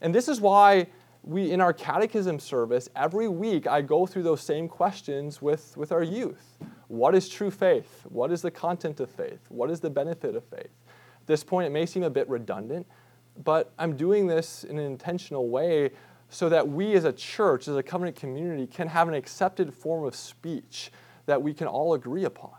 And 0.00 0.14
this 0.14 0.28
is 0.28 0.40
why 0.40 0.88
we 1.24 1.50
in 1.50 1.60
our 1.60 1.72
catechism 1.72 2.38
service 2.38 2.88
every 2.96 3.28
week 3.28 3.66
i 3.66 3.80
go 3.80 4.06
through 4.06 4.22
those 4.22 4.40
same 4.40 4.68
questions 4.68 5.40
with, 5.40 5.76
with 5.76 5.92
our 5.92 6.02
youth. 6.02 6.58
What 6.88 7.14
is 7.14 7.28
true 7.28 7.50
faith? 7.50 8.02
What 8.08 8.30
is 8.30 8.42
the 8.42 8.50
content 8.50 9.00
of 9.00 9.08
faith? 9.08 9.40
What 9.48 9.70
is 9.70 9.80
the 9.80 9.88
benefit 9.88 10.36
of 10.36 10.44
faith? 10.44 10.70
At 11.20 11.26
this 11.26 11.42
point 11.42 11.66
it 11.66 11.70
may 11.70 11.86
seem 11.86 12.02
a 12.02 12.10
bit 12.10 12.28
redundant 12.28 12.86
but 13.44 13.72
i'm 13.78 13.96
doing 13.96 14.26
this 14.26 14.64
in 14.64 14.78
an 14.78 14.84
intentional 14.84 15.48
way 15.48 15.90
so 16.28 16.48
that 16.48 16.66
we 16.66 16.94
as 16.94 17.04
a 17.04 17.12
church 17.12 17.68
as 17.68 17.76
a 17.76 17.82
covenant 17.82 18.16
community 18.16 18.66
can 18.66 18.88
have 18.88 19.08
an 19.08 19.14
accepted 19.14 19.72
form 19.72 20.04
of 20.04 20.14
speech 20.14 20.90
that 21.26 21.40
we 21.40 21.54
can 21.54 21.66
all 21.66 21.94
agree 21.94 22.24
upon 22.24 22.52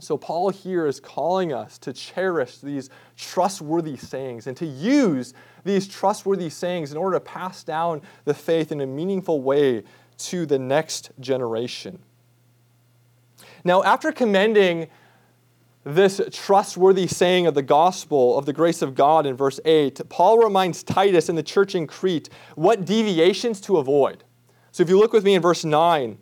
so, 0.00 0.16
Paul 0.16 0.50
here 0.50 0.86
is 0.86 0.98
calling 0.98 1.52
us 1.52 1.78
to 1.78 1.92
cherish 1.92 2.58
these 2.58 2.88
trustworthy 3.16 3.96
sayings 3.96 4.46
and 4.46 4.56
to 4.56 4.66
use 4.66 5.34
these 5.64 5.86
trustworthy 5.86 6.48
sayings 6.48 6.90
in 6.90 6.96
order 6.96 7.16
to 7.16 7.20
pass 7.20 7.62
down 7.62 8.00
the 8.24 8.34
faith 8.34 8.72
in 8.72 8.80
a 8.80 8.86
meaningful 8.86 9.42
way 9.42 9.84
to 10.18 10.46
the 10.46 10.58
next 10.58 11.10
generation. 11.20 11.98
Now, 13.64 13.82
after 13.82 14.10
commending 14.10 14.88
this 15.84 16.20
trustworthy 16.32 17.06
saying 17.06 17.46
of 17.46 17.54
the 17.54 17.62
gospel 17.62 18.38
of 18.38 18.46
the 18.46 18.52
grace 18.52 18.82
of 18.82 18.94
God 18.94 19.26
in 19.26 19.36
verse 19.36 19.60
8, 19.64 20.00
Paul 20.08 20.38
reminds 20.38 20.82
Titus 20.82 21.28
and 21.28 21.36
the 21.36 21.42
church 21.42 21.74
in 21.74 21.86
Crete 21.86 22.28
what 22.54 22.84
deviations 22.84 23.60
to 23.62 23.76
avoid. 23.76 24.24
So, 24.72 24.82
if 24.82 24.88
you 24.88 24.98
look 24.98 25.12
with 25.12 25.24
me 25.24 25.34
in 25.34 25.42
verse 25.42 25.64
9, 25.64 26.18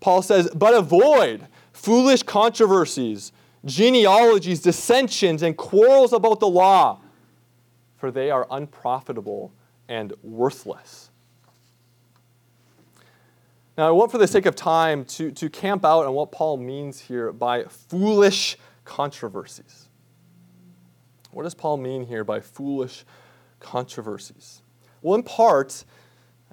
Paul 0.00 0.22
says, 0.22 0.50
But 0.54 0.74
avoid 0.74 1.46
foolish 1.80 2.22
controversies, 2.22 3.32
genealogies, 3.64 4.60
dissensions, 4.60 5.42
and 5.42 5.56
quarrels 5.56 6.12
about 6.12 6.38
the 6.38 6.48
law, 6.48 7.00
for 7.96 8.10
they 8.10 8.30
are 8.30 8.46
unprofitable 8.50 9.50
and 9.88 10.12
worthless. 10.22 11.10
Now, 13.78 13.88
I 13.88 13.90
want, 13.92 14.12
for 14.12 14.18
the 14.18 14.28
sake 14.28 14.44
of 14.44 14.54
time, 14.54 15.06
to, 15.06 15.30
to 15.30 15.48
camp 15.48 15.86
out 15.86 16.04
on 16.04 16.12
what 16.12 16.30
Paul 16.30 16.58
means 16.58 17.00
here 17.00 17.32
by 17.32 17.64
foolish 17.64 18.58
controversies. 18.84 19.88
What 21.30 21.44
does 21.44 21.54
Paul 21.54 21.78
mean 21.78 22.04
here 22.04 22.24
by 22.24 22.40
foolish 22.40 23.04
controversies? 23.58 24.60
Well, 25.00 25.14
in 25.14 25.22
part, 25.22 25.84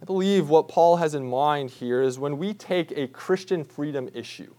I 0.02 0.06
believe 0.06 0.48
what 0.50 0.70
Paul 0.70 0.96
has 0.98 1.16
in 1.16 1.30
mind 1.30 1.70
here 1.70 2.02
is 2.02 2.18
when 2.18 2.38
we 2.38 2.54
take 2.54 2.94
a 2.96 3.08
Christian 3.08 3.66
freedom 3.66 4.10
issue, 4.14 4.54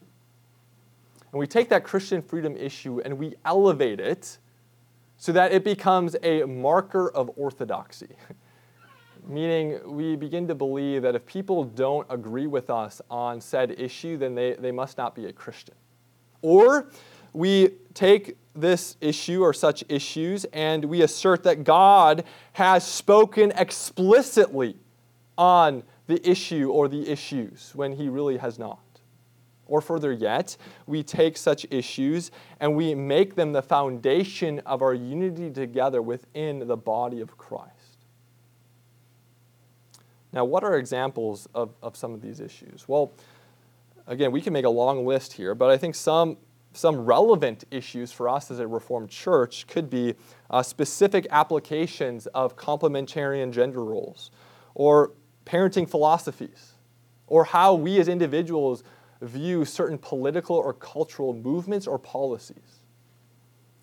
and 1.32 1.38
we 1.38 1.46
take 1.46 1.68
that 1.68 1.84
Christian 1.84 2.22
freedom 2.22 2.56
issue 2.56 3.00
and 3.00 3.18
we 3.18 3.34
elevate 3.44 4.00
it 4.00 4.38
so 5.16 5.32
that 5.32 5.52
it 5.52 5.64
becomes 5.64 6.16
a 6.22 6.44
marker 6.44 7.10
of 7.10 7.30
orthodoxy. 7.36 8.08
meaning 9.28 9.78
we 9.84 10.16
begin 10.16 10.48
to 10.48 10.54
believe 10.54 11.02
that 11.02 11.14
if 11.14 11.24
people 11.26 11.64
don't 11.64 12.06
agree 12.08 12.46
with 12.46 12.70
us 12.70 13.02
on 13.10 13.40
said 13.40 13.70
issue, 13.78 14.16
then 14.16 14.34
they, 14.34 14.54
they 14.54 14.72
must 14.72 14.96
not 14.96 15.14
be 15.14 15.26
a 15.26 15.32
Christian. 15.32 15.74
Or 16.40 16.90
we 17.32 17.70
take 17.94 18.36
this 18.54 18.96
issue 19.00 19.42
or 19.42 19.52
such 19.52 19.84
issues 19.88 20.44
and 20.46 20.84
we 20.84 21.02
assert 21.02 21.42
that 21.44 21.62
God 21.62 22.24
has 22.54 22.86
spoken 22.86 23.52
explicitly 23.54 24.76
on 25.36 25.82
the 26.06 26.26
issue 26.28 26.70
or 26.70 26.88
the 26.88 27.08
issues 27.08 27.72
when 27.74 27.92
he 27.92 28.08
really 28.08 28.38
has 28.38 28.58
not. 28.58 28.80
Or 29.68 29.82
further 29.82 30.12
yet, 30.12 30.56
we 30.86 31.02
take 31.02 31.36
such 31.36 31.66
issues 31.70 32.30
and 32.58 32.74
we 32.74 32.94
make 32.94 33.34
them 33.34 33.52
the 33.52 33.62
foundation 33.62 34.60
of 34.60 34.82
our 34.82 34.94
unity 34.94 35.50
together 35.50 36.02
within 36.02 36.66
the 36.66 36.76
body 36.76 37.20
of 37.20 37.36
Christ. 37.36 37.74
Now, 40.32 40.44
what 40.44 40.64
are 40.64 40.76
examples 40.76 41.48
of, 41.54 41.74
of 41.82 41.96
some 41.96 42.12
of 42.14 42.20
these 42.20 42.40
issues? 42.40 42.86
Well, 42.86 43.12
again, 44.06 44.32
we 44.32 44.40
can 44.40 44.52
make 44.52 44.64
a 44.64 44.70
long 44.70 45.06
list 45.06 45.34
here, 45.34 45.54
but 45.54 45.70
I 45.70 45.76
think 45.76 45.94
some, 45.94 46.36
some 46.72 47.04
relevant 47.04 47.64
issues 47.70 48.12
for 48.12 48.28
us 48.28 48.50
as 48.50 48.58
a 48.58 48.66
Reformed 48.66 49.10
church 49.10 49.66
could 49.66 49.88
be 49.88 50.14
uh, 50.50 50.62
specific 50.62 51.26
applications 51.30 52.26
of 52.28 52.56
complementarian 52.56 53.52
gender 53.52 53.84
roles, 53.84 54.30
or 54.74 55.12
parenting 55.46 55.88
philosophies, 55.88 56.72
or 57.26 57.44
how 57.44 57.74
we 57.74 57.98
as 57.98 58.08
individuals 58.08 58.82
view 59.20 59.64
certain 59.64 59.98
political 59.98 60.56
or 60.56 60.72
cultural 60.72 61.34
movements 61.34 61.86
or 61.86 61.98
policies, 61.98 62.80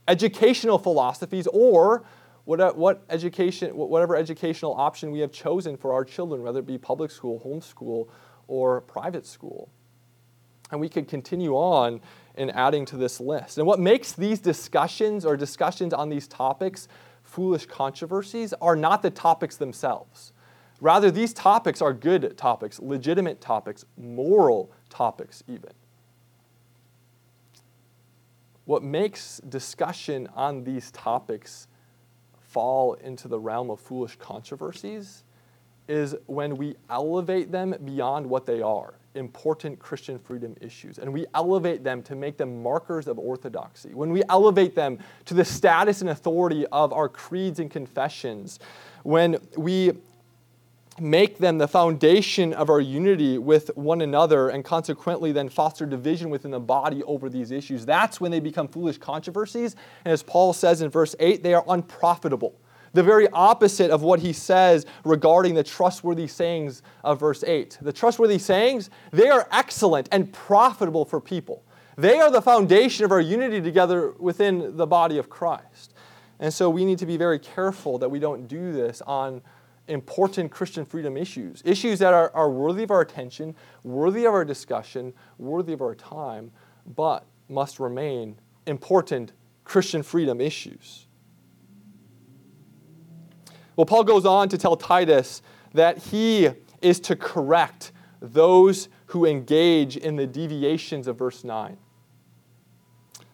educational 0.08 0.78
philosophies, 0.78 1.48
or 1.48 2.06
what, 2.46 2.62
uh, 2.62 2.72
what 2.74 3.04
education, 3.10 3.76
whatever 3.76 4.16
educational 4.16 4.74
option 4.76 5.12
we 5.12 5.20
have 5.20 5.32
chosen 5.32 5.76
for 5.76 5.94
our 5.94 6.06
children, 6.06 6.44
whether 6.44 6.60
it 6.60 6.66
be 6.66 6.78
public 6.78 7.12
school, 7.12 7.42
homeschool, 7.46 8.08
or 8.48 8.82
private 8.82 9.26
school. 9.26 9.70
And 10.72 10.80
we 10.80 10.90
could 10.90 11.08
continue 11.08 11.54
on 11.54 12.02
in 12.36 12.50
adding 12.52 12.86
to 12.86 12.98
this 12.98 13.20
list. 13.20 13.58
And 13.58 13.68
what 13.68 13.80
makes 13.80 14.14
these 14.14 14.40
discussions 14.40 15.26
or 15.26 15.36
discussions 15.38 15.94
on 15.94 16.10
these 16.10 16.28
topics 16.28 16.88
foolish 17.24 17.66
controversies 17.66 18.54
are 18.62 18.76
not 18.76 19.02
the 19.02 19.10
topics 19.10 19.58
themselves. 19.58 20.32
Rather, 20.82 21.10
these 21.10 21.34
topics 21.34 21.82
are 21.82 21.94
good 21.94 22.38
topics, 22.38 22.80
legitimate 22.80 23.42
topics, 23.42 23.86
moral 23.98 24.72
topics, 24.96 25.44
even. 25.48 25.72
What 28.66 28.82
makes 28.82 29.40
discussion 29.50 30.28
on 30.36 30.64
these 30.64 30.90
topics 30.92 31.68
fall 32.40 32.94
into 32.94 33.28
the 33.28 33.40
realm 33.40 33.70
of 33.70 33.80
foolish 33.80 34.16
controversies 34.16 35.24
is 35.88 36.16
when 36.26 36.56
we 36.58 36.76
elevate 36.90 37.52
them 37.52 37.76
beyond 37.84 38.28
what 38.28 38.46
they 38.46 38.62
are 38.62 38.96
important 39.16 39.80
Christian 39.80 40.20
freedom 40.20 40.56
issues. 40.62 41.00
And 41.00 41.12
we 41.12 41.26
elevate 41.34 41.84
them 41.84 42.04
to 42.04 42.16
make 42.16 42.38
them 42.38 42.62
markers 42.62 43.08
of 43.08 43.18
orthodoxy. 43.18 43.94
When 43.94 44.12
we 44.12 44.24
elevate 44.30 44.76
them 44.76 45.00
to 45.26 45.34
the 45.34 45.46
status 45.46 46.02
and 46.02 46.10
authority 46.10 46.66
of 46.68 46.92
our 46.94 47.10
creeds 47.10 47.60
and 47.60 47.72
confessions. 47.72 48.60
When 49.04 49.38
we 49.58 49.94
make 51.00 51.40
them 51.40 51.58
the 51.58 51.68
foundation 51.68 52.54
of 52.54 52.70
our 52.70 52.80
unity 52.80 53.38
with 53.38 53.70
one 53.76 54.02
another 54.02 54.50
and 54.50 54.64
consequently 54.64 55.32
then 55.32 55.50
foster 55.50 55.86
division 55.86 56.30
within 56.30 56.52
the 56.52 56.60
body 56.60 57.04
over 57.04 57.30
these 57.30 57.52
issues. 57.52 57.86
That's 57.86 58.22
when 58.22 58.32
they 58.32 58.40
become 58.40 58.68
foolish 58.68 58.98
controversies. 58.98 59.76
And 60.06 60.14
as 60.14 60.24
Paul 60.24 60.54
says 60.54 60.82
in 60.82 60.90
verse 60.90 61.16
8, 61.20 61.44
they 61.44 61.54
are 61.54 61.66
unprofitable. 61.68 62.56
The 62.94 63.04
very 63.04 63.28
opposite 63.30 63.92
of 63.92 64.04
what 64.04 64.22
he 64.22 64.32
says 64.32 64.86
regarding 65.04 65.54
the 65.54 65.64
trustworthy 65.64 66.28
sayings 66.28 66.82
of 67.04 67.20
verse 67.20 67.44
8. 67.44 67.80
The 67.82 67.92
trustworthy 67.92 68.40
sayings, 68.40 68.90
they 69.12 69.28
are 69.28 69.50
excellent 69.52 70.08
and 70.14 70.32
profitable 70.32 71.04
for 71.04 71.20
people. 71.20 71.66
They 71.98 72.20
are 72.20 72.32
the 72.32 72.42
foundation 72.42 73.04
of 73.04 73.12
our 73.12 73.20
unity 73.20 73.60
together 73.60 74.14
within 74.18 74.78
the 74.78 74.88
body 74.88 75.18
of 75.18 75.30
Christ. 75.30 75.94
And 76.40 76.54
so 76.54 76.70
we 76.70 76.86
need 76.86 77.00
to 77.00 77.06
be 77.06 77.18
very 77.18 77.40
careful 77.40 77.98
that 78.00 78.10
we 78.10 78.20
don't 78.20 78.48
do 78.48 78.72
this 78.72 79.02
on 79.02 79.42
important 79.88 80.52
Christian 80.52 80.86
freedom 80.86 81.18
issues, 81.18 81.62
issues 81.66 82.00
that 82.00 82.14
are, 82.14 82.32
are 82.34 82.50
worthy 82.50 82.84
of 82.84 82.92
our 82.92 83.02
attention, 83.02 83.56
worthy 83.84 84.26
of 84.26 84.34
our 84.34 84.46
discussion, 84.46 85.14
worthy 85.38 85.74
of 85.74 85.82
our 85.82 85.96
time, 85.96 86.52
but 86.96 87.26
must 87.50 87.80
remain 87.80 88.36
important 88.66 89.34
Christian 89.64 90.04
freedom 90.04 90.42
issues. 90.42 91.08
Well, 93.76 93.86
Paul 93.86 94.04
goes 94.04 94.26
on 94.26 94.50
to 94.50 94.58
tell 94.58 94.76
Titus 94.78 95.42
that 95.74 95.98
he 95.98 96.50
is 96.82 97.00
to 97.02 97.16
correct 97.16 97.92
those 98.22 98.90
who 99.08 99.26
engage 99.26 99.98
in 99.98 100.16
the 100.16 100.26
deviations 100.26 101.08
of 101.08 101.18
verse 101.18 101.44
9. 101.44 101.78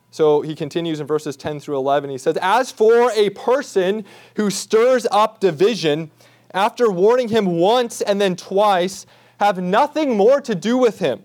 So 0.09 0.41
he 0.41 0.55
continues 0.55 0.99
in 0.99 1.07
verses 1.07 1.37
10 1.37 1.61
through 1.61 1.77
11. 1.77 2.09
He 2.09 2.17
says, 2.17 2.37
As 2.41 2.71
for 2.71 3.11
a 3.11 3.29
person 3.29 4.03
who 4.35 4.49
stirs 4.49 5.07
up 5.09 5.39
division, 5.39 6.11
after 6.53 6.91
warning 6.91 7.29
him 7.29 7.45
once 7.45 8.01
and 8.01 8.19
then 8.19 8.35
twice, 8.35 9.05
have 9.39 9.61
nothing 9.61 10.15
more 10.15 10.41
to 10.41 10.55
do 10.55 10.77
with 10.77 10.99
him. 10.99 11.23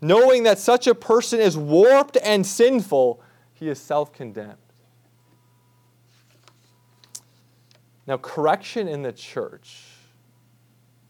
Knowing 0.00 0.42
that 0.42 0.58
such 0.58 0.86
a 0.86 0.94
person 0.94 1.40
is 1.40 1.56
warped 1.56 2.16
and 2.22 2.46
sinful, 2.46 3.22
he 3.52 3.68
is 3.68 3.78
self 3.78 4.12
condemned. 4.12 4.56
Now, 8.06 8.16
correction 8.16 8.88
in 8.88 9.02
the 9.02 9.12
church 9.12 9.84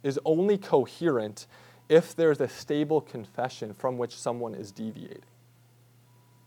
is 0.02 0.18
only 0.24 0.58
coherent 0.58 1.46
if 1.88 2.14
there's 2.14 2.40
a 2.40 2.48
stable 2.48 3.00
confession 3.00 3.72
from 3.72 3.96
which 3.96 4.16
someone 4.16 4.54
is 4.54 4.70
deviating. 4.70 5.22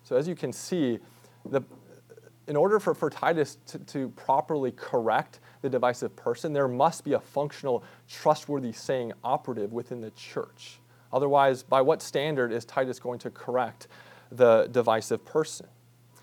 So, 0.03 0.15
as 0.15 0.27
you 0.27 0.35
can 0.35 0.53
see, 0.53 0.99
the, 1.45 1.61
in 2.47 2.55
order 2.55 2.79
for, 2.79 2.93
for 2.93 3.09
Titus 3.09 3.57
to, 3.67 3.79
to 3.79 4.09
properly 4.09 4.71
correct 4.71 5.39
the 5.61 5.69
divisive 5.69 6.15
person, 6.15 6.53
there 6.53 6.67
must 6.67 7.03
be 7.03 7.13
a 7.13 7.19
functional, 7.19 7.83
trustworthy 8.09 8.71
saying 8.71 9.13
operative 9.23 9.73
within 9.73 10.01
the 10.01 10.11
church. 10.11 10.79
Otherwise, 11.11 11.63
by 11.63 11.81
what 11.81 12.01
standard 12.01 12.51
is 12.51 12.65
Titus 12.65 12.99
going 12.99 13.19
to 13.19 13.29
correct 13.29 13.87
the 14.31 14.67
divisive 14.71 15.25
person? 15.25 15.67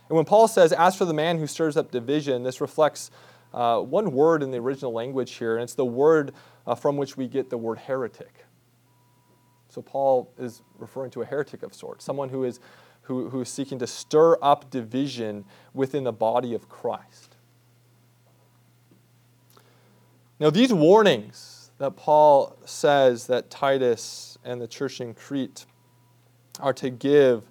And 0.08 0.16
when 0.16 0.24
Paul 0.26 0.46
says, 0.46 0.72
As 0.72 0.94
for 0.94 1.04
the 1.04 1.14
man 1.14 1.38
who 1.38 1.46
stirs 1.46 1.76
up 1.76 1.90
division, 1.90 2.42
this 2.42 2.60
reflects 2.60 3.10
uh, 3.54 3.80
one 3.80 4.12
word 4.12 4.42
in 4.42 4.50
the 4.50 4.58
original 4.58 4.92
language 4.92 5.32
here, 5.32 5.54
and 5.54 5.62
it's 5.62 5.74
the 5.74 5.84
word 5.84 6.32
uh, 6.66 6.74
from 6.74 6.96
which 6.96 7.16
we 7.16 7.26
get 7.26 7.50
the 7.50 7.58
word 7.58 7.78
heretic. 7.78 8.44
So 9.68 9.80
Paul 9.80 10.30
is 10.38 10.62
referring 10.78 11.10
to 11.12 11.22
a 11.22 11.24
heretic 11.24 11.62
of 11.62 11.74
sorts, 11.74 12.04
someone 12.04 12.28
who 12.28 12.44
is, 12.44 12.60
who, 13.02 13.30
who 13.30 13.40
is 13.40 13.48
seeking 13.48 13.78
to 13.78 13.86
stir 13.86 14.36
up 14.40 14.70
division 14.70 15.44
within 15.74 16.04
the 16.04 16.12
body 16.12 16.54
of 16.54 16.68
Christ. 16.68 17.36
Now, 20.38 20.50
these 20.50 20.72
warnings 20.72 21.70
that 21.78 21.96
Paul 21.96 22.56
says 22.64 23.26
that 23.26 23.50
Titus 23.50 24.38
and 24.44 24.60
the 24.60 24.66
church 24.66 25.00
in 25.00 25.14
Crete 25.14 25.66
are 26.60 26.72
to 26.74 26.90
give 26.90 27.44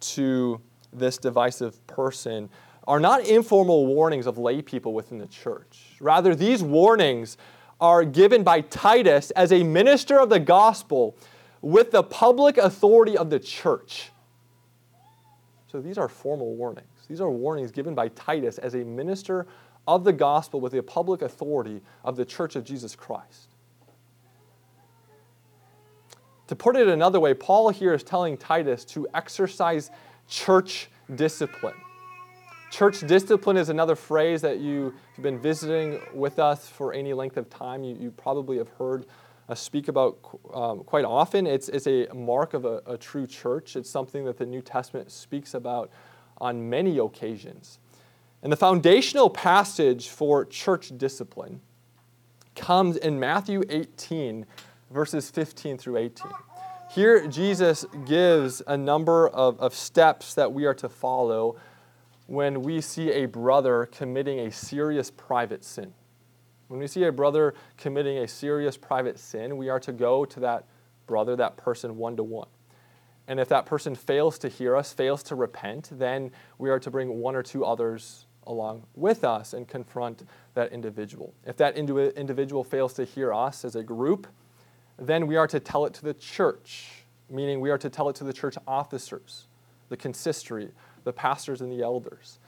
to 0.00 0.60
this 0.92 1.18
divisive 1.18 1.84
person 1.86 2.48
are 2.86 3.00
not 3.00 3.26
informal 3.26 3.86
warnings 3.86 4.26
of 4.26 4.38
lay 4.38 4.62
people 4.62 4.94
within 4.94 5.18
the 5.18 5.26
church. 5.26 5.96
Rather, 6.00 6.34
these 6.34 6.62
warnings 6.62 7.36
are 7.80 8.04
given 8.04 8.42
by 8.42 8.60
Titus 8.60 9.30
as 9.32 9.52
a 9.52 9.62
minister 9.62 10.18
of 10.18 10.28
the 10.28 10.40
gospel 10.40 11.16
with 11.60 11.90
the 11.90 12.02
public 12.02 12.56
authority 12.56 13.16
of 13.16 13.30
the 13.30 13.40
church. 13.40 14.10
So 15.70 15.80
these 15.80 15.98
are 15.98 16.08
formal 16.08 16.54
warnings. 16.54 17.06
These 17.08 17.20
are 17.20 17.30
warnings 17.30 17.70
given 17.72 17.94
by 17.94 18.08
Titus 18.08 18.58
as 18.58 18.74
a 18.74 18.84
minister 18.84 19.46
of 19.86 20.04
the 20.04 20.12
gospel 20.12 20.60
with 20.60 20.72
the 20.72 20.82
public 20.82 21.22
authority 21.22 21.80
of 22.04 22.16
the 22.16 22.24
church 22.24 22.56
of 22.56 22.64
Jesus 22.64 22.94
Christ. 22.94 23.48
To 26.48 26.56
put 26.56 26.76
it 26.76 26.86
another 26.86 27.18
way, 27.18 27.34
Paul 27.34 27.70
here 27.70 27.92
is 27.92 28.04
telling 28.04 28.36
Titus 28.36 28.84
to 28.86 29.08
exercise 29.14 29.90
church 30.28 30.88
discipline. 31.14 31.74
Church 32.70 33.00
discipline 33.00 33.56
is 33.56 33.68
another 33.68 33.96
phrase 33.96 34.42
that 34.42 34.58
you 34.58 34.88
if 34.88 35.18
you've 35.18 35.22
been 35.22 35.40
visiting 35.40 36.00
with 36.12 36.38
us 36.38 36.68
for 36.68 36.92
any 36.92 37.12
length 37.12 37.36
of 37.36 37.48
time. 37.48 37.84
You, 37.84 37.96
you 37.98 38.10
probably 38.10 38.58
have 38.58 38.68
heard 38.70 39.06
us 39.48 39.60
speak 39.60 39.88
about 39.88 40.18
um, 40.52 40.80
quite 40.80 41.04
often. 41.04 41.46
It's, 41.46 41.68
it's 41.68 41.86
a 41.86 42.08
mark 42.14 42.54
of 42.54 42.64
a, 42.64 42.82
a 42.86 42.98
true 42.98 43.26
church. 43.26 43.76
It's 43.76 43.88
something 43.88 44.24
that 44.24 44.38
the 44.38 44.46
New 44.46 44.60
Testament 44.60 45.10
speaks 45.12 45.54
about 45.54 45.90
on 46.38 46.68
many 46.68 46.98
occasions. 46.98 47.78
And 48.42 48.52
the 48.52 48.56
foundational 48.56 49.30
passage 49.30 50.08
for 50.08 50.44
church 50.44 50.96
discipline 50.96 51.60
comes 52.54 52.96
in 52.96 53.20
Matthew 53.20 53.62
18, 53.68 54.46
verses 54.90 55.30
15 55.30 55.78
through 55.78 55.98
18. 55.98 56.30
Here, 56.90 57.26
Jesus 57.26 57.84
gives 58.06 58.62
a 58.66 58.76
number 58.76 59.28
of, 59.28 59.58
of 59.60 59.74
steps 59.74 60.34
that 60.34 60.52
we 60.52 60.64
are 60.64 60.74
to 60.74 60.88
follow 60.88 61.56
when 62.26 62.62
we 62.62 62.80
see 62.80 63.10
a 63.10 63.26
brother 63.26 63.86
committing 63.86 64.40
a 64.40 64.50
serious 64.50 65.10
private 65.10 65.64
sin. 65.64 65.92
When 66.68 66.80
we 66.80 66.86
see 66.86 67.04
a 67.04 67.12
brother 67.12 67.54
committing 67.76 68.18
a 68.18 68.28
serious 68.28 68.76
private 68.76 69.18
sin, 69.18 69.56
we 69.56 69.68
are 69.68 69.80
to 69.80 69.92
go 69.92 70.24
to 70.24 70.40
that 70.40 70.64
brother, 71.06 71.36
that 71.36 71.56
person, 71.56 71.96
one 71.96 72.16
to 72.16 72.22
one. 72.22 72.48
And 73.28 73.40
if 73.40 73.48
that 73.48 73.66
person 73.66 73.94
fails 73.94 74.38
to 74.40 74.48
hear 74.48 74.76
us, 74.76 74.92
fails 74.92 75.22
to 75.24 75.34
repent, 75.34 75.90
then 75.92 76.30
we 76.58 76.70
are 76.70 76.78
to 76.80 76.90
bring 76.90 77.20
one 77.20 77.34
or 77.34 77.42
two 77.42 77.64
others 77.64 78.26
along 78.46 78.84
with 78.94 79.24
us 79.24 79.52
and 79.52 79.66
confront 79.66 80.22
that 80.54 80.72
individual. 80.72 81.34
If 81.44 81.56
that 81.56 81.76
individual 81.76 82.62
fails 82.62 82.94
to 82.94 83.04
hear 83.04 83.32
us 83.32 83.64
as 83.64 83.74
a 83.74 83.82
group, 83.82 84.28
then 84.98 85.26
we 85.26 85.36
are 85.36 85.48
to 85.48 85.58
tell 85.58 85.84
it 85.86 85.94
to 85.94 86.04
the 86.04 86.14
church, 86.14 87.04
meaning 87.28 87.60
we 87.60 87.70
are 87.70 87.78
to 87.78 87.90
tell 87.90 88.08
it 88.08 88.16
to 88.16 88.24
the 88.24 88.32
church 88.32 88.56
officers, 88.66 89.46
the 89.88 89.96
consistory, 89.96 90.70
the 91.02 91.12
pastors, 91.12 91.60
and 91.60 91.72
the 91.72 91.82
elders. 91.82 92.38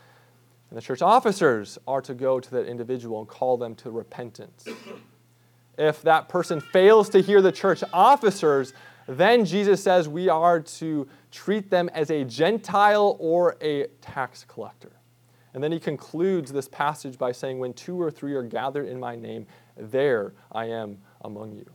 And 0.70 0.76
the 0.76 0.82
church 0.82 1.02
officers 1.02 1.78
are 1.86 2.02
to 2.02 2.14
go 2.14 2.40
to 2.40 2.50
that 2.52 2.66
individual 2.66 3.20
and 3.20 3.28
call 3.28 3.56
them 3.56 3.74
to 3.76 3.90
repentance. 3.90 4.66
if 5.78 6.02
that 6.02 6.28
person 6.28 6.60
fails 6.60 7.08
to 7.10 7.20
hear 7.20 7.40
the 7.40 7.52
church 7.52 7.82
officers, 7.92 8.74
then 9.06 9.46
Jesus 9.46 9.82
says 9.82 10.08
we 10.08 10.28
are 10.28 10.60
to 10.60 11.08
treat 11.30 11.70
them 11.70 11.88
as 11.94 12.10
a 12.10 12.24
Gentile 12.24 13.16
or 13.18 13.56
a 13.62 13.86
tax 14.02 14.44
collector. 14.46 14.92
And 15.54 15.64
then 15.64 15.72
he 15.72 15.80
concludes 15.80 16.52
this 16.52 16.68
passage 16.68 17.16
by 17.16 17.32
saying, 17.32 17.58
When 17.58 17.72
two 17.72 18.00
or 18.00 18.10
three 18.10 18.34
are 18.34 18.42
gathered 18.42 18.86
in 18.86 19.00
my 19.00 19.16
name, 19.16 19.46
there 19.76 20.34
I 20.52 20.66
am 20.66 20.98
among 21.22 21.52
you. 21.54 21.70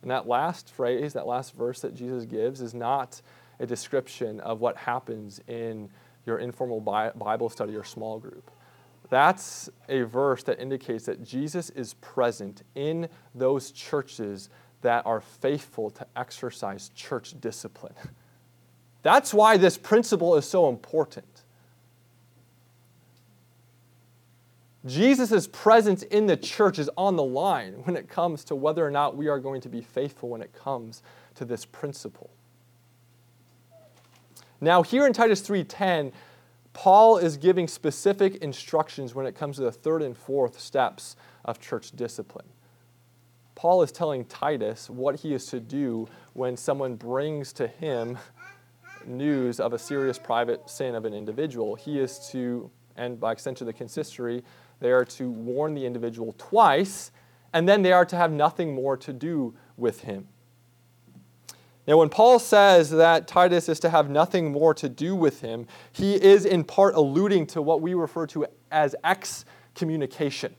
And 0.00 0.10
that 0.10 0.26
last 0.26 0.70
phrase, 0.70 1.12
that 1.12 1.26
last 1.26 1.54
verse 1.54 1.80
that 1.80 1.94
Jesus 1.94 2.24
gives, 2.24 2.60
is 2.60 2.74
not 2.74 3.20
a 3.60 3.66
description 3.66 4.40
of 4.40 4.60
what 4.60 4.76
happens 4.76 5.40
in 5.48 5.90
your 6.26 6.38
informal 6.38 6.80
Bible 6.80 7.48
study 7.48 7.76
or 7.76 7.84
small 7.84 8.18
group. 8.18 8.50
That's 9.10 9.68
a 9.88 10.02
verse 10.02 10.42
that 10.44 10.58
indicates 10.58 11.04
that 11.06 11.22
Jesus 11.22 11.70
is 11.70 11.94
present 11.94 12.62
in 12.74 13.08
those 13.34 13.70
churches 13.70 14.48
that 14.80 15.04
are 15.06 15.20
faithful 15.20 15.90
to 15.90 16.06
exercise 16.16 16.90
church 16.94 17.38
discipline. 17.40 17.94
That's 19.02 19.34
why 19.34 19.58
this 19.58 19.76
principle 19.76 20.36
is 20.36 20.46
so 20.46 20.68
important. 20.68 21.44
Jesus' 24.86 25.46
presence 25.46 26.02
in 26.02 26.26
the 26.26 26.36
church 26.36 26.78
is 26.78 26.90
on 26.96 27.16
the 27.16 27.22
line 27.22 27.74
when 27.84 27.96
it 27.96 28.08
comes 28.08 28.44
to 28.44 28.54
whether 28.54 28.86
or 28.86 28.90
not 28.90 29.16
we 29.16 29.28
are 29.28 29.38
going 29.38 29.60
to 29.62 29.68
be 29.68 29.80
faithful 29.80 30.28
when 30.28 30.42
it 30.42 30.52
comes 30.52 31.02
to 31.36 31.44
this 31.44 31.64
principle. 31.64 32.30
Now, 34.64 34.82
here 34.82 35.06
in 35.06 35.12
Titus 35.12 35.42
3:10, 35.42 36.10
Paul 36.72 37.18
is 37.18 37.36
giving 37.36 37.68
specific 37.68 38.36
instructions 38.36 39.14
when 39.14 39.26
it 39.26 39.34
comes 39.34 39.56
to 39.56 39.62
the 39.62 39.70
third 39.70 40.00
and 40.00 40.16
fourth 40.16 40.58
steps 40.58 41.16
of 41.44 41.60
church 41.60 41.92
discipline. 41.92 42.48
Paul 43.54 43.82
is 43.82 43.92
telling 43.92 44.24
Titus 44.24 44.88
what 44.88 45.16
he 45.20 45.34
is 45.34 45.44
to 45.48 45.60
do 45.60 46.08
when 46.32 46.56
someone 46.56 46.96
brings 46.96 47.52
to 47.52 47.66
him 47.66 48.16
news 49.04 49.60
of 49.60 49.74
a 49.74 49.78
serious 49.78 50.18
private 50.18 50.70
sin 50.70 50.94
of 50.94 51.04
an 51.04 51.12
individual. 51.12 51.74
He 51.74 52.00
is 52.00 52.30
to, 52.30 52.70
and 52.96 53.20
by 53.20 53.32
extension 53.32 53.66
the 53.66 53.72
consistory, 53.74 54.42
they 54.80 54.92
are 54.92 55.04
to 55.04 55.30
warn 55.30 55.74
the 55.74 55.84
individual 55.84 56.34
twice, 56.38 57.12
and 57.52 57.68
then 57.68 57.82
they 57.82 57.92
are 57.92 58.06
to 58.06 58.16
have 58.16 58.32
nothing 58.32 58.74
more 58.74 58.96
to 58.96 59.12
do 59.12 59.54
with 59.76 60.00
him. 60.00 60.26
Now, 61.86 61.98
when 61.98 62.08
Paul 62.08 62.38
says 62.38 62.90
that 62.90 63.28
Titus 63.28 63.68
is 63.68 63.78
to 63.80 63.90
have 63.90 64.08
nothing 64.08 64.50
more 64.50 64.72
to 64.74 64.88
do 64.88 65.14
with 65.14 65.42
him, 65.42 65.66
he 65.92 66.14
is 66.14 66.46
in 66.46 66.64
part 66.64 66.94
alluding 66.94 67.46
to 67.48 67.60
what 67.60 67.82
we 67.82 67.92
refer 67.92 68.26
to 68.28 68.46
as 68.70 68.96
excommunication. 69.04 70.54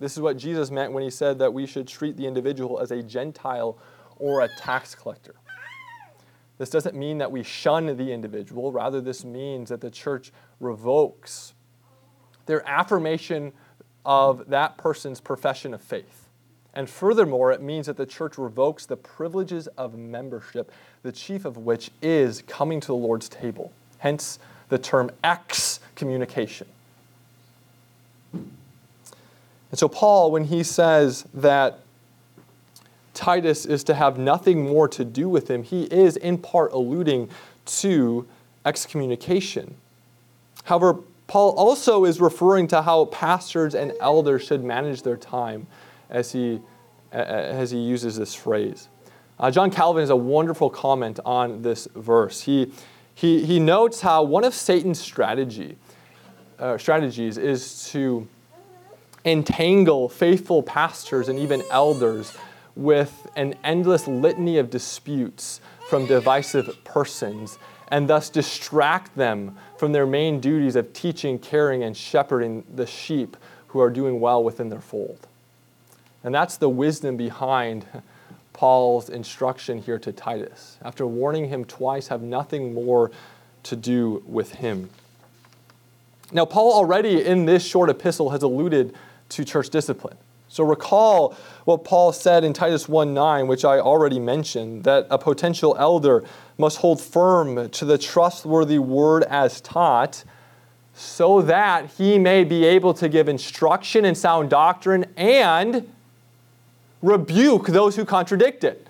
This 0.00 0.12
is 0.12 0.20
what 0.20 0.36
Jesus 0.36 0.72
meant 0.72 0.92
when 0.92 1.04
he 1.04 1.10
said 1.10 1.38
that 1.38 1.54
we 1.54 1.66
should 1.66 1.86
treat 1.86 2.16
the 2.16 2.26
individual 2.26 2.80
as 2.80 2.90
a 2.90 3.00
Gentile 3.02 3.78
or 4.16 4.40
a 4.40 4.48
tax 4.58 4.94
collector. 4.94 5.36
This 6.58 6.70
doesn't 6.70 6.96
mean 6.96 7.18
that 7.18 7.30
we 7.30 7.42
shun 7.42 7.86
the 7.86 8.12
individual, 8.12 8.72
rather, 8.72 9.00
this 9.00 9.24
means 9.24 9.68
that 9.70 9.80
the 9.80 9.90
church 9.90 10.32
revokes 10.60 11.54
their 12.46 12.68
affirmation 12.68 13.52
of 14.04 14.48
that 14.50 14.76
person's 14.78 15.20
profession 15.20 15.74
of 15.74 15.80
faith. 15.80 16.23
And 16.74 16.90
furthermore, 16.90 17.52
it 17.52 17.62
means 17.62 17.86
that 17.86 17.96
the 17.96 18.04
church 18.04 18.36
revokes 18.36 18.84
the 18.84 18.96
privileges 18.96 19.68
of 19.78 19.96
membership, 19.96 20.72
the 21.02 21.12
chief 21.12 21.44
of 21.44 21.56
which 21.56 21.90
is 22.02 22.42
coming 22.48 22.80
to 22.80 22.88
the 22.88 22.94
Lord's 22.94 23.28
table. 23.28 23.72
Hence 23.98 24.40
the 24.68 24.78
term 24.78 25.10
excommunication. 25.22 26.66
And 28.32 29.78
so, 29.78 29.88
Paul, 29.88 30.32
when 30.32 30.44
he 30.44 30.64
says 30.64 31.24
that 31.32 31.80
Titus 33.12 33.64
is 33.66 33.84
to 33.84 33.94
have 33.94 34.18
nothing 34.18 34.64
more 34.66 34.88
to 34.88 35.04
do 35.04 35.28
with 35.28 35.48
him, 35.48 35.62
he 35.62 35.84
is 35.84 36.16
in 36.16 36.38
part 36.38 36.72
alluding 36.72 37.30
to 37.66 38.26
excommunication. 38.64 39.76
However, 40.64 40.98
Paul 41.26 41.52
also 41.52 42.04
is 42.04 42.20
referring 42.20 42.66
to 42.68 42.82
how 42.82 43.06
pastors 43.06 43.74
and 43.74 43.92
elders 44.00 44.44
should 44.44 44.64
manage 44.64 45.02
their 45.02 45.16
time 45.16 45.66
as 46.10 46.32
he, 46.32 46.60
as 47.12 47.70
he 47.70 47.78
uses 47.78 48.16
this 48.16 48.34
phrase. 48.34 48.88
Uh, 49.38 49.50
John 49.50 49.70
Calvin 49.70 50.00
has 50.02 50.10
a 50.10 50.16
wonderful 50.16 50.70
comment 50.70 51.18
on 51.24 51.62
this 51.62 51.88
verse. 51.94 52.42
He, 52.42 52.72
he, 53.14 53.44
he 53.44 53.58
notes 53.58 54.00
how 54.00 54.22
one 54.22 54.44
of 54.44 54.54
Satan's 54.54 55.00
strategy, 55.00 55.76
uh, 56.58 56.78
strategies 56.78 57.36
is 57.36 57.88
to 57.90 58.28
entangle 59.24 60.08
faithful 60.08 60.62
pastors 60.62 61.28
and 61.28 61.38
even 61.38 61.62
elders 61.70 62.36
with 62.76 63.26
an 63.36 63.54
endless 63.64 64.06
litany 64.06 64.58
of 64.58 64.70
disputes 64.70 65.60
from 65.88 66.06
divisive 66.06 66.82
persons 66.84 67.58
and 67.88 68.08
thus 68.08 68.30
distract 68.30 69.14
them 69.16 69.56
from 69.78 69.92
their 69.92 70.06
main 70.06 70.40
duties 70.40 70.76
of 70.76 70.92
teaching, 70.92 71.38
caring, 71.38 71.82
and 71.82 71.96
shepherding 71.96 72.64
the 72.74 72.86
sheep 72.86 73.36
who 73.68 73.80
are 73.80 73.90
doing 73.90 74.20
well 74.20 74.42
within 74.42 74.68
their 74.68 74.80
fold. 74.80 75.26
And 76.24 76.34
that's 76.34 76.56
the 76.56 76.70
wisdom 76.70 77.16
behind 77.16 77.86
Paul's 78.54 79.10
instruction 79.10 79.78
here 79.78 79.98
to 79.98 80.10
Titus. 80.10 80.78
After 80.82 81.06
warning 81.06 81.48
him 81.48 81.64
twice, 81.64 82.08
have 82.08 82.22
nothing 82.22 82.72
more 82.72 83.10
to 83.64 83.76
do 83.76 84.22
with 84.26 84.54
him. 84.54 84.88
Now, 86.32 86.46
Paul 86.46 86.72
already 86.72 87.22
in 87.22 87.44
this 87.44 87.64
short 87.64 87.90
epistle 87.90 88.30
has 88.30 88.42
alluded 88.42 88.94
to 89.30 89.44
church 89.44 89.68
discipline. 89.68 90.16
So 90.48 90.64
recall 90.64 91.36
what 91.64 91.84
Paul 91.84 92.12
said 92.12 92.44
in 92.44 92.52
Titus 92.52 92.88
1 92.88 93.12
9, 93.12 93.46
which 93.46 93.64
I 93.64 93.80
already 93.80 94.20
mentioned, 94.20 94.84
that 94.84 95.06
a 95.10 95.18
potential 95.18 95.76
elder 95.78 96.24
must 96.58 96.78
hold 96.78 97.00
firm 97.00 97.68
to 97.70 97.84
the 97.84 97.98
trustworthy 97.98 98.78
word 98.78 99.24
as 99.24 99.60
taught, 99.60 100.24
so 100.94 101.42
that 101.42 101.90
he 101.98 102.18
may 102.18 102.44
be 102.44 102.64
able 102.64 102.94
to 102.94 103.08
give 103.08 103.28
instruction 103.28 104.04
in 104.04 104.14
sound 104.14 104.48
doctrine 104.48 105.06
and 105.16 105.92
rebuke 107.04 107.66
those 107.66 107.96
who 107.96 108.04
contradict 108.04 108.64
it. 108.64 108.86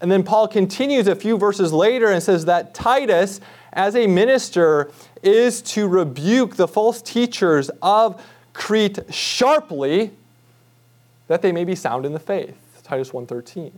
And 0.00 0.10
then 0.10 0.22
Paul 0.22 0.48
continues 0.48 1.06
a 1.06 1.14
few 1.14 1.36
verses 1.36 1.72
later 1.72 2.10
and 2.10 2.22
says 2.22 2.44
that 2.46 2.72
Titus, 2.72 3.40
as 3.72 3.94
a 3.96 4.06
minister, 4.06 4.90
is 5.22 5.60
to 5.62 5.88
rebuke 5.88 6.56
the 6.56 6.68
false 6.68 7.02
teachers 7.02 7.70
of 7.82 8.24
Crete 8.52 8.98
sharply 9.10 10.12
that 11.26 11.42
they 11.42 11.52
may 11.52 11.64
be 11.64 11.74
sound 11.74 12.06
in 12.06 12.12
the 12.12 12.18
faith. 12.18 12.56
Titus 12.82 13.12
1:13. 13.12 13.72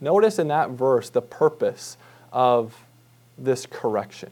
Notice 0.00 0.38
in 0.38 0.48
that 0.48 0.70
verse 0.70 1.08
the 1.08 1.22
purpose 1.22 1.96
of 2.32 2.84
this 3.38 3.66
correction. 3.66 4.30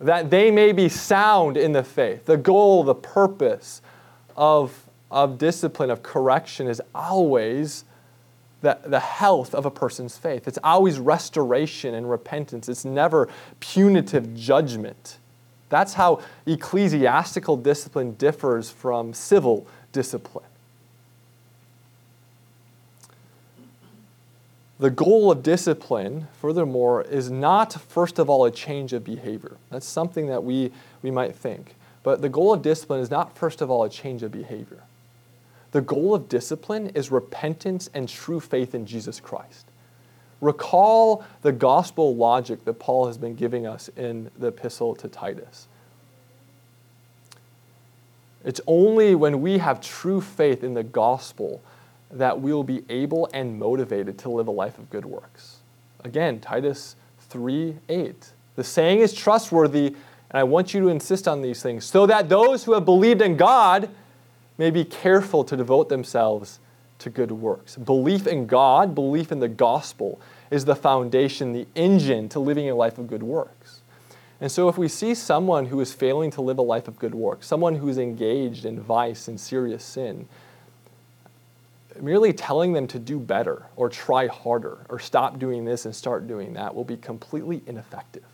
That 0.00 0.30
they 0.30 0.50
may 0.50 0.72
be 0.72 0.88
sound 0.88 1.56
in 1.56 1.72
the 1.72 1.84
faith. 1.84 2.24
The 2.24 2.36
goal, 2.36 2.82
the 2.82 2.94
purpose 2.94 3.80
of 4.36 4.83
of 5.14 5.38
discipline, 5.38 5.90
of 5.90 6.02
correction, 6.02 6.66
is 6.66 6.82
always 6.94 7.84
the, 8.62 8.76
the 8.84 8.98
health 8.98 9.54
of 9.54 9.64
a 9.64 9.70
person's 9.70 10.18
faith. 10.18 10.48
It's 10.48 10.58
always 10.64 10.98
restoration 10.98 11.94
and 11.94 12.10
repentance, 12.10 12.68
it's 12.68 12.84
never 12.84 13.28
punitive 13.60 14.34
judgment. 14.34 15.18
That's 15.68 15.94
how 15.94 16.20
ecclesiastical 16.46 17.56
discipline 17.56 18.14
differs 18.14 18.70
from 18.70 19.14
civil 19.14 19.66
discipline. 19.92 20.44
The 24.80 24.90
goal 24.90 25.30
of 25.30 25.44
discipline, 25.44 26.26
furthermore, 26.40 27.02
is 27.02 27.30
not, 27.30 27.72
first 27.72 28.18
of 28.18 28.28
all, 28.28 28.44
a 28.44 28.50
change 28.50 28.92
of 28.92 29.04
behavior. 29.04 29.56
That's 29.70 29.86
something 29.86 30.26
that 30.26 30.42
we, 30.42 30.72
we 31.02 31.12
might 31.12 31.36
think. 31.36 31.76
But 32.02 32.20
the 32.20 32.28
goal 32.28 32.52
of 32.52 32.62
discipline 32.62 33.00
is 33.00 33.10
not, 33.10 33.38
first 33.38 33.62
of 33.62 33.70
all, 33.70 33.84
a 33.84 33.88
change 33.88 34.24
of 34.24 34.32
behavior. 34.32 34.82
The 35.74 35.80
goal 35.80 36.14
of 36.14 36.28
discipline 36.28 36.92
is 36.94 37.10
repentance 37.10 37.90
and 37.94 38.08
true 38.08 38.38
faith 38.38 38.76
in 38.76 38.86
Jesus 38.86 39.18
Christ. 39.18 39.66
Recall 40.40 41.24
the 41.42 41.50
gospel 41.50 42.14
logic 42.14 42.64
that 42.64 42.74
Paul 42.74 43.08
has 43.08 43.18
been 43.18 43.34
giving 43.34 43.66
us 43.66 43.90
in 43.96 44.30
the 44.38 44.48
epistle 44.48 44.94
to 44.94 45.08
Titus. 45.08 45.66
It's 48.44 48.60
only 48.68 49.16
when 49.16 49.40
we 49.40 49.58
have 49.58 49.80
true 49.80 50.20
faith 50.20 50.62
in 50.62 50.74
the 50.74 50.84
gospel 50.84 51.60
that 52.08 52.40
we 52.40 52.52
will 52.52 52.62
be 52.62 52.84
able 52.88 53.28
and 53.34 53.58
motivated 53.58 54.16
to 54.18 54.28
live 54.28 54.46
a 54.46 54.52
life 54.52 54.78
of 54.78 54.88
good 54.90 55.04
works. 55.04 55.56
Again, 56.04 56.38
Titus 56.38 56.94
3 57.30 57.74
8. 57.88 58.28
The 58.54 58.62
saying 58.62 59.00
is 59.00 59.12
trustworthy, 59.12 59.86
and 59.86 60.38
I 60.38 60.44
want 60.44 60.72
you 60.72 60.82
to 60.82 60.88
insist 60.88 61.26
on 61.26 61.42
these 61.42 61.64
things, 61.64 61.84
so 61.84 62.06
that 62.06 62.28
those 62.28 62.62
who 62.62 62.74
have 62.74 62.84
believed 62.84 63.22
in 63.22 63.36
God 63.36 63.88
may 64.58 64.70
be 64.70 64.84
careful 64.84 65.44
to 65.44 65.56
devote 65.56 65.88
themselves 65.88 66.60
to 66.98 67.10
good 67.10 67.32
works. 67.32 67.76
Belief 67.76 68.26
in 68.26 68.46
God, 68.46 68.94
belief 68.94 69.32
in 69.32 69.40
the 69.40 69.48
gospel, 69.48 70.20
is 70.50 70.64
the 70.64 70.76
foundation, 70.76 71.52
the 71.52 71.66
engine 71.74 72.28
to 72.30 72.38
living 72.38 72.68
a 72.68 72.74
life 72.74 72.98
of 72.98 73.08
good 73.08 73.22
works. 73.22 73.80
And 74.40 74.50
so, 74.50 74.68
if 74.68 74.76
we 74.76 74.88
see 74.88 75.14
someone 75.14 75.66
who 75.66 75.80
is 75.80 75.92
failing 75.92 76.30
to 76.32 76.42
live 76.42 76.58
a 76.58 76.62
life 76.62 76.88
of 76.88 76.98
good 76.98 77.14
works, 77.14 77.46
someone 77.46 77.76
who 77.76 77.88
is 77.88 77.98
engaged 77.98 78.64
in 78.64 78.80
vice 78.80 79.28
and 79.28 79.38
serious 79.38 79.84
sin, 79.84 80.28
merely 82.00 82.32
telling 82.32 82.72
them 82.72 82.86
to 82.88 82.98
do 82.98 83.18
better 83.18 83.66
or 83.76 83.88
try 83.88 84.26
harder 84.26 84.78
or 84.88 84.98
stop 84.98 85.38
doing 85.38 85.64
this 85.64 85.84
and 85.84 85.94
start 85.94 86.26
doing 86.26 86.54
that 86.54 86.74
will 86.74 86.84
be 86.84 86.96
completely 86.96 87.62
ineffective. 87.66 88.24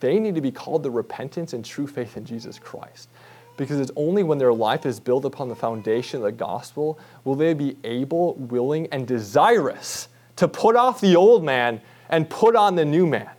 They 0.00 0.18
need 0.18 0.34
to 0.34 0.40
be 0.40 0.50
called 0.50 0.82
to 0.84 0.90
repentance 0.90 1.52
and 1.52 1.64
true 1.64 1.86
faith 1.86 2.16
in 2.16 2.24
Jesus 2.24 2.58
Christ. 2.58 3.08
Because 3.56 3.80
it's 3.80 3.92
only 3.96 4.22
when 4.22 4.38
their 4.38 4.52
life 4.52 4.84
is 4.84 5.00
built 5.00 5.24
upon 5.24 5.48
the 5.48 5.56
foundation 5.56 6.18
of 6.18 6.24
the 6.24 6.32
gospel 6.32 6.98
will 7.24 7.34
they 7.34 7.54
be 7.54 7.76
able, 7.84 8.34
willing, 8.34 8.86
and 8.92 9.06
desirous 9.06 10.08
to 10.36 10.46
put 10.46 10.76
off 10.76 11.00
the 11.00 11.16
old 11.16 11.42
man 11.42 11.80
and 12.08 12.28
put 12.28 12.54
on 12.54 12.76
the 12.76 12.84
new 12.84 13.06
man. 13.06 13.30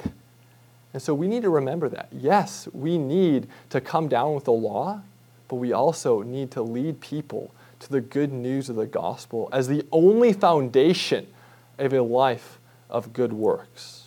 And 0.93 1.01
so 1.01 1.13
we 1.13 1.27
need 1.27 1.43
to 1.43 1.49
remember 1.49 1.89
that. 1.89 2.09
Yes, 2.11 2.67
we 2.73 2.97
need 2.97 3.47
to 3.69 3.79
come 3.79 4.07
down 4.07 4.33
with 4.33 4.45
the 4.45 4.51
law, 4.51 5.01
but 5.47 5.57
we 5.57 5.71
also 5.71 6.23
need 6.23 6.49
to 6.51 6.61
lead 6.61 6.99
people 6.99 7.53
to 7.79 7.89
the 7.89 8.01
good 8.01 8.33
news 8.33 8.69
of 8.69 8.75
the 8.75 8.87
gospel 8.87 9.49
as 9.51 9.67
the 9.67 9.85
only 9.91 10.33
foundation 10.33 11.27
of 11.77 11.93
a 11.93 12.01
life 12.01 12.59
of 12.89 13.13
good 13.13 13.31
works. 13.31 14.06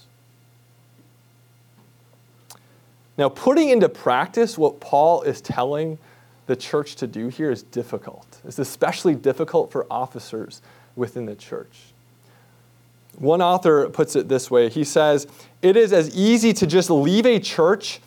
Now, 3.21 3.29
putting 3.29 3.69
into 3.69 3.91
practice 3.91 4.57
what 4.57 4.81
Paul 4.81 5.21
is 5.21 5.43
telling 5.43 5.99
the 6.47 6.57
church 6.57 6.97
to 6.97 7.07
do 7.07 7.29
here 7.29 7.51
is 7.51 7.63
difficult. 7.63 8.41
It's 8.47 8.59
especially 8.59 9.15
difficult 9.15 9.71
for 9.71 9.87
officers 9.91 10.63
within 10.97 11.27
the 11.27 11.35
church. 11.35 11.93
One 13.19 13.43
author 13.43 13.91
puts 13.91 14.17
it 14.17 14.31
this 14.31 14.51
way 14.51 14.71
he 14.71 14.85
says, 14.85 15.27
It 15.61 15.77
is 15.77 15.93
as 15.93 16.17
easy 16.17 16.55
to 16.55 16.67
just 16.67 16.89
leave 16.89 17.27
a 17.27 17.39
church 17.39 18.01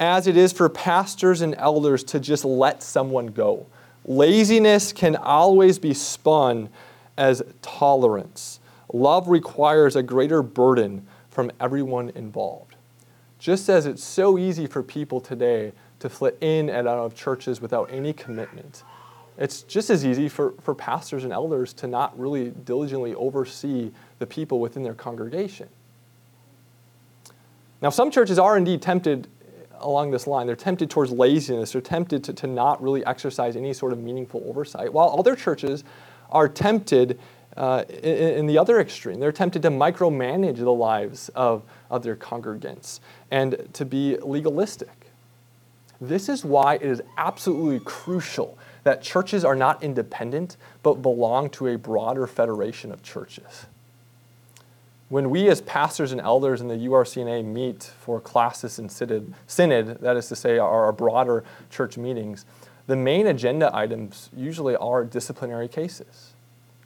as 0.00 0.26
it 0.26 0.36
is 0.36 0.52
for 0.52 0.68
pastors 0.68 1.40
and 1.40 1.54
elders 1.54 2.02
to 2.02 2.18
just 2.18 2.44
let 2.44 2.82
someone 2.82 3.28
go. 3.28 3.64
Laziness 4.04 4.92
can 4.92 5.14
always 5.14 5.78
be 5.78 5.94
spun 5.94 6.68
as 7.16 7.44
tolerance. 7.62 8.58
Love 8.92 9.28
requires 9.28 9.94
a 9.94 10.02
greater 10.02 10.42
burden 10.42 11.06
from 11.30 11.52
everyone 11.60 12.10
involved. 12.16 12.67
Just 13.38 13.68
as 13.68 13.86
it's 13.86 14.02
so 14.02 14.38
easy 14.38 14.66
for 14.66 14.82
people 14.82 15.20
today 15.20 15.72
to 16.00 16.08
flit 16.08 16.36
in 16.40 16.68
and 16.68 16.88
out 16.88 16.98
of 16.98 17.14
churches 17.14 17.60
without 17.60 17.88
any 17.92 18.12
commitment, 18.12 18.82
it's 19.36 19.62
just 19.62 19.90
as 19.90 20.04
easy 20.04 20.28
for, 20.28 20.54
for 20.60 20.74
pastors 20.74 21.22
and 21.22 21.32
elders 21.32 21.72
to 21.74 21.86
not 21.86 22.18
really 22.18 22.50
diligently 22.50 23.14
oversee 23.14 23.92
the 24.18 24.26
people 24.26 24.58
within 24.58 24.82
their 24.82 24.94
congregation. 24.94 25.68
Now, 27.80 27.90
some 27.90 28.10
churches 28.10 28.40
are 28.40 28.56
indeed 28.56 28.82
tempted 28.82 29.28
along 29.78 30.10
this 30.10 30.26
line. 30.26 30.48
They're 30.48 30.56
tempted 30.56 30.90
towards 30.90 31.12
laziness. 31.12 31.72
They're 31.72 31.80
tempted 31.80 32.24
to, 32.24 32.32
to 32.32 32.46
not 32.48 32.82
really 32.82 33.06
exercise 33.06 33.54
any 33.54 33.72
sort 33.72 33.92
of 33.92 34.00
meaningful 34.00 34.42
oversight, 34.46 34.92
while 34.92 35.14
other 35.16 35.36
churches 35.36 35.84
are 36.30 36.48
tempted 36.48 37.20
uh, 37.56 37.84
in, 37.88 38.14
in, 38.14 38.46
the 38.46 38.58
other 38.58 38.80
extreme. 38.80 39.18
They're 39.18 39.32
tempted 39.32 39.62
to 39.62 39.70
micromanage 39.70 40.58
the 40.58 40.72
lives 40.72 41.28
of, 41.30 41.62
of 41.90 42.02
their 42.02 42.14
congregants 42.14 43.00
and 43.30 43.68
to 43.72 43.84
be 43.84 44.16
legalistic. 44.18 45.10
This 46.00 46.28
is 46.28 46.44
why 46.44 46.74
it 46.76 46.82
is 46.82 47.02
absolutely 47.16 47.80
crucial 47.80 48.56
that 48.84 49.02
churches 49.02 49.44
are 49.44 49.56
not 49.56 49.82
independent 49.82 50.56
but 50.82 51.02
belong 51.02 51.50
to 51.50 51.66
a 51.68 51.76
broader 51.76 52.26
federation 52.26 52.92
of 52.92 53.02
churches. 53.02 53.66
When 55.08 55.30
we, 55.30 55.48
as 55.48 55.62
pastors 55.62 56.12
and 56.12 56.20
elders 56.20 56.60
in 56.60 56.68
the 56.68 56.76
URCNA, 56.76 57.44
meet 57.44 57.82
for 57.82 58.20
classis 58.20 58.78
synod, 58.90 59.34
synod, 59.46 60.00
that 60.02 60.16
is 60.16 60.28
to 60.28 60.36
say, 60.36 60.58
our 60.58 60.92
broader 60.92 61.44
church 61.70 61.96
meetings, 61.96 62.44
the 62.86 62.96
main 62.96 63.26
agenda 63.26 63.74
items 63.74 64.28
usually 64.36 64.76
are 64.76 65.04
disciplinary 65.04 65.66
cases. 65.66 66.27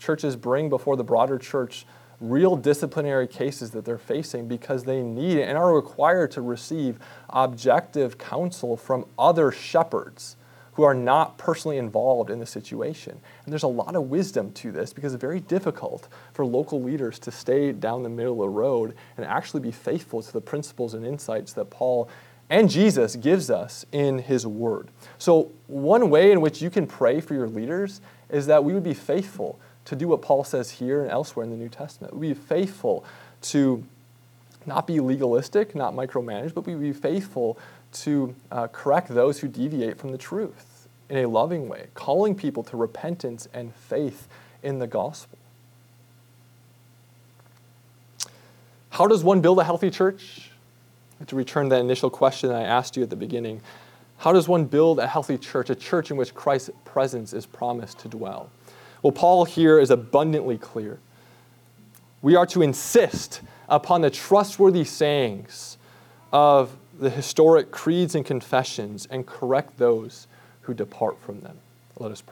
Churches 0.02 0.34
bring 0.34 0.68
before 0.68 0.96
the 0.96 1.04
broader 1.04 1.38
church 1.38 1.86
real 2.20 2.56
disciplinary 2.56 3.28
cases 3.28 3.70
that 3.70 3.84
they're 3.84 3.98
facing 3.98 4.48
because 4.48 4.82
they 4.82 5.00
need 5.00 5.38
and 5.38 5.56
are 5.56 5.72
required 5.72 6.32
to 6.32 6.42
receive 6.42 6.98
objective 7.30 8.18
counsel 8.18 8.76
from 8.76 9.06
other 9.16 9.52
shepherds 9.52 10.36
who 10.72 10.82
are 10.82 10.94
not 10.94 11.38
personally 11.38 11.76
involved 11.76 12.30
in 12.30 12.40
the 12.40 12.46
situation. 12.46 13.12
And 13.44 13.52
there's 13.52 13.62
a 13.62 13.68
lot 13.68 13.94
of 13.94 14.10
wisdom 14.10 14.50
to 14.54 14.72
this 14.72 14.92
because 14.92 15.14
it's 15.14 15.20
very 15.20 15.38
difficult 15.38 16.08
for 16.32 16.44
local 16.44 16.82
leaders 16.82 17.20
to 17.20 17.30
stay 17.30 17.70
down 17.70 18.02
the 18.02 18.08
middle 18.08 18.32
of 18.32 18.38
the 18.38 18.48
road 18.48 18.96
and 19.16 19.24
actually 19.24 19.60
be 19.60 19.70
faithful 19.70 20.20
to 20.20 20.32
the 20.32 20.40
principles 20.40 20.94
and 20.94 21.06
insights 21.06 21.52
that 21.52 21.66
Paul 21.66 22.08
and 22.50 22.68
Jesus 22.68 23.14
gives 23.14 23.50
us 23.50 23.86
in 23.92 24.18
his 24.18 24.48
word. 24.48 24.90
So, 25.18 25.52
one 25.68 26.10
way 26.10 26.32
in 26.32 26.40
which 26.40 26.60
you 26.60 26.70
can 26.70 26.86
pray 26.86 27.20
for 27.20 27.34
your 27.34 27.48
leaders 27.48 28.00
is 28.28 28.46
that 28.46 28.64
we 28.64 28.74
would 28.74 28.82
be 28.82 28.94
faithful 28.94 29.60
to 29.84 29.96
do 29.96 30.08
what 30.08 30.22
Paul 30.22 30.44
says 30.44 30.70
here 30.70 31.02
and 31.02 31.10
elsewhere 31.10 31.44
in 31.44 31.50
the 31.50 31.56
New 31.56 31.68
Testament. 31.68 32.14
We 32.14 32.28
be 32.28 32.34
faithful 32.34 33.04
to 33.42 33.84
not 34.66 34.86
be 34.86 35.00
legalistic, 35.00 35.74
not 35.74 35.94
micromanage, 35.94 36.54
but 36.54 36.66
we 36.66 36.74
be 36.74 36.92
faithful 36.92 37.58
to 37.92 38.34
uh, 38.50 38.68
correct 38.68 39.08
those 39.08 39.40
who 39.40 39.48
deviate 39.48 39.98
from 39.98 40.12
the 40.12 40.18
truth 40.18 40.88
in 41.08 41.18
a 41.18 41.26
loving 41.26 41.68
way, 41.68 41.88
calling 41.94 42.34
people 42.34 42.62
to 42.62 42.76
repentance 42.76 43.48
and 43.52 43.74
faith 43.74 44.28
in 44.62 44.78
the 44.78 44.86
gospel. 44.86 45.38
How 48.90 49.06
does 49.06 49.24
one 49.24 49.40
build 49.40 49.58
a 49.58 49.64
healthy 49.64 49.90
church? 49.90 50.50
To 51.26 51.36
return 51.36 51.68
that 51.68 51.80
initial 51.80 52.10
question 52.10 52.50
I 52.50 52.62
asked 52.62 52.96
you 52.96 53.02
at 53.02 53.10
the 53.10 53.16
beginning, 53.16 53.60
how 54.18 54.32
does 54.32 54.48
one 54.48 54.66
build 54.66 54.98
a 54.98 55.06
healthy 55.06 55.38
church, 55.38 55.70
a 55.70 55.74
church 55.74 56.10
in 56.10 56.16
which 56.16 56.34
Christ's 56.34 56.70
presence 56.84 57.32
is 57.32 57.46
promised 57.46 57.98
to 58.00 58.08
dwell? 58.08 58.50
Well, 59.02 59.12
Paul 59.12 59.44
here 59.44 59.78
is 59.78 59.90
abundantly 59.90 60.58
clear. 60.58 61.00
We 62.20 62.36
are 62.36 62.46
to 62.46 62.62
insist 62.62 63.42
upon 63.68 64.02
the 64.02 64.10
trustworthy 64.10 64.84
sayings 64.84 65.76
of 66.32 66.76
the 66.98 67.10
historic 67.10 67.72
creeds 67.72 68.14
and 68.14 68.24
confessions 68.24 69.06
and 69.10 69.26
correct 69.26 69.78
those 69.78 70.28
who 70.62 70.74
depart 70.74 71.18
from 71.20 71.40
them. 71.40 71.58
Let 71.98 72.12
us 72.12 72.20
pray. 72.20 72.20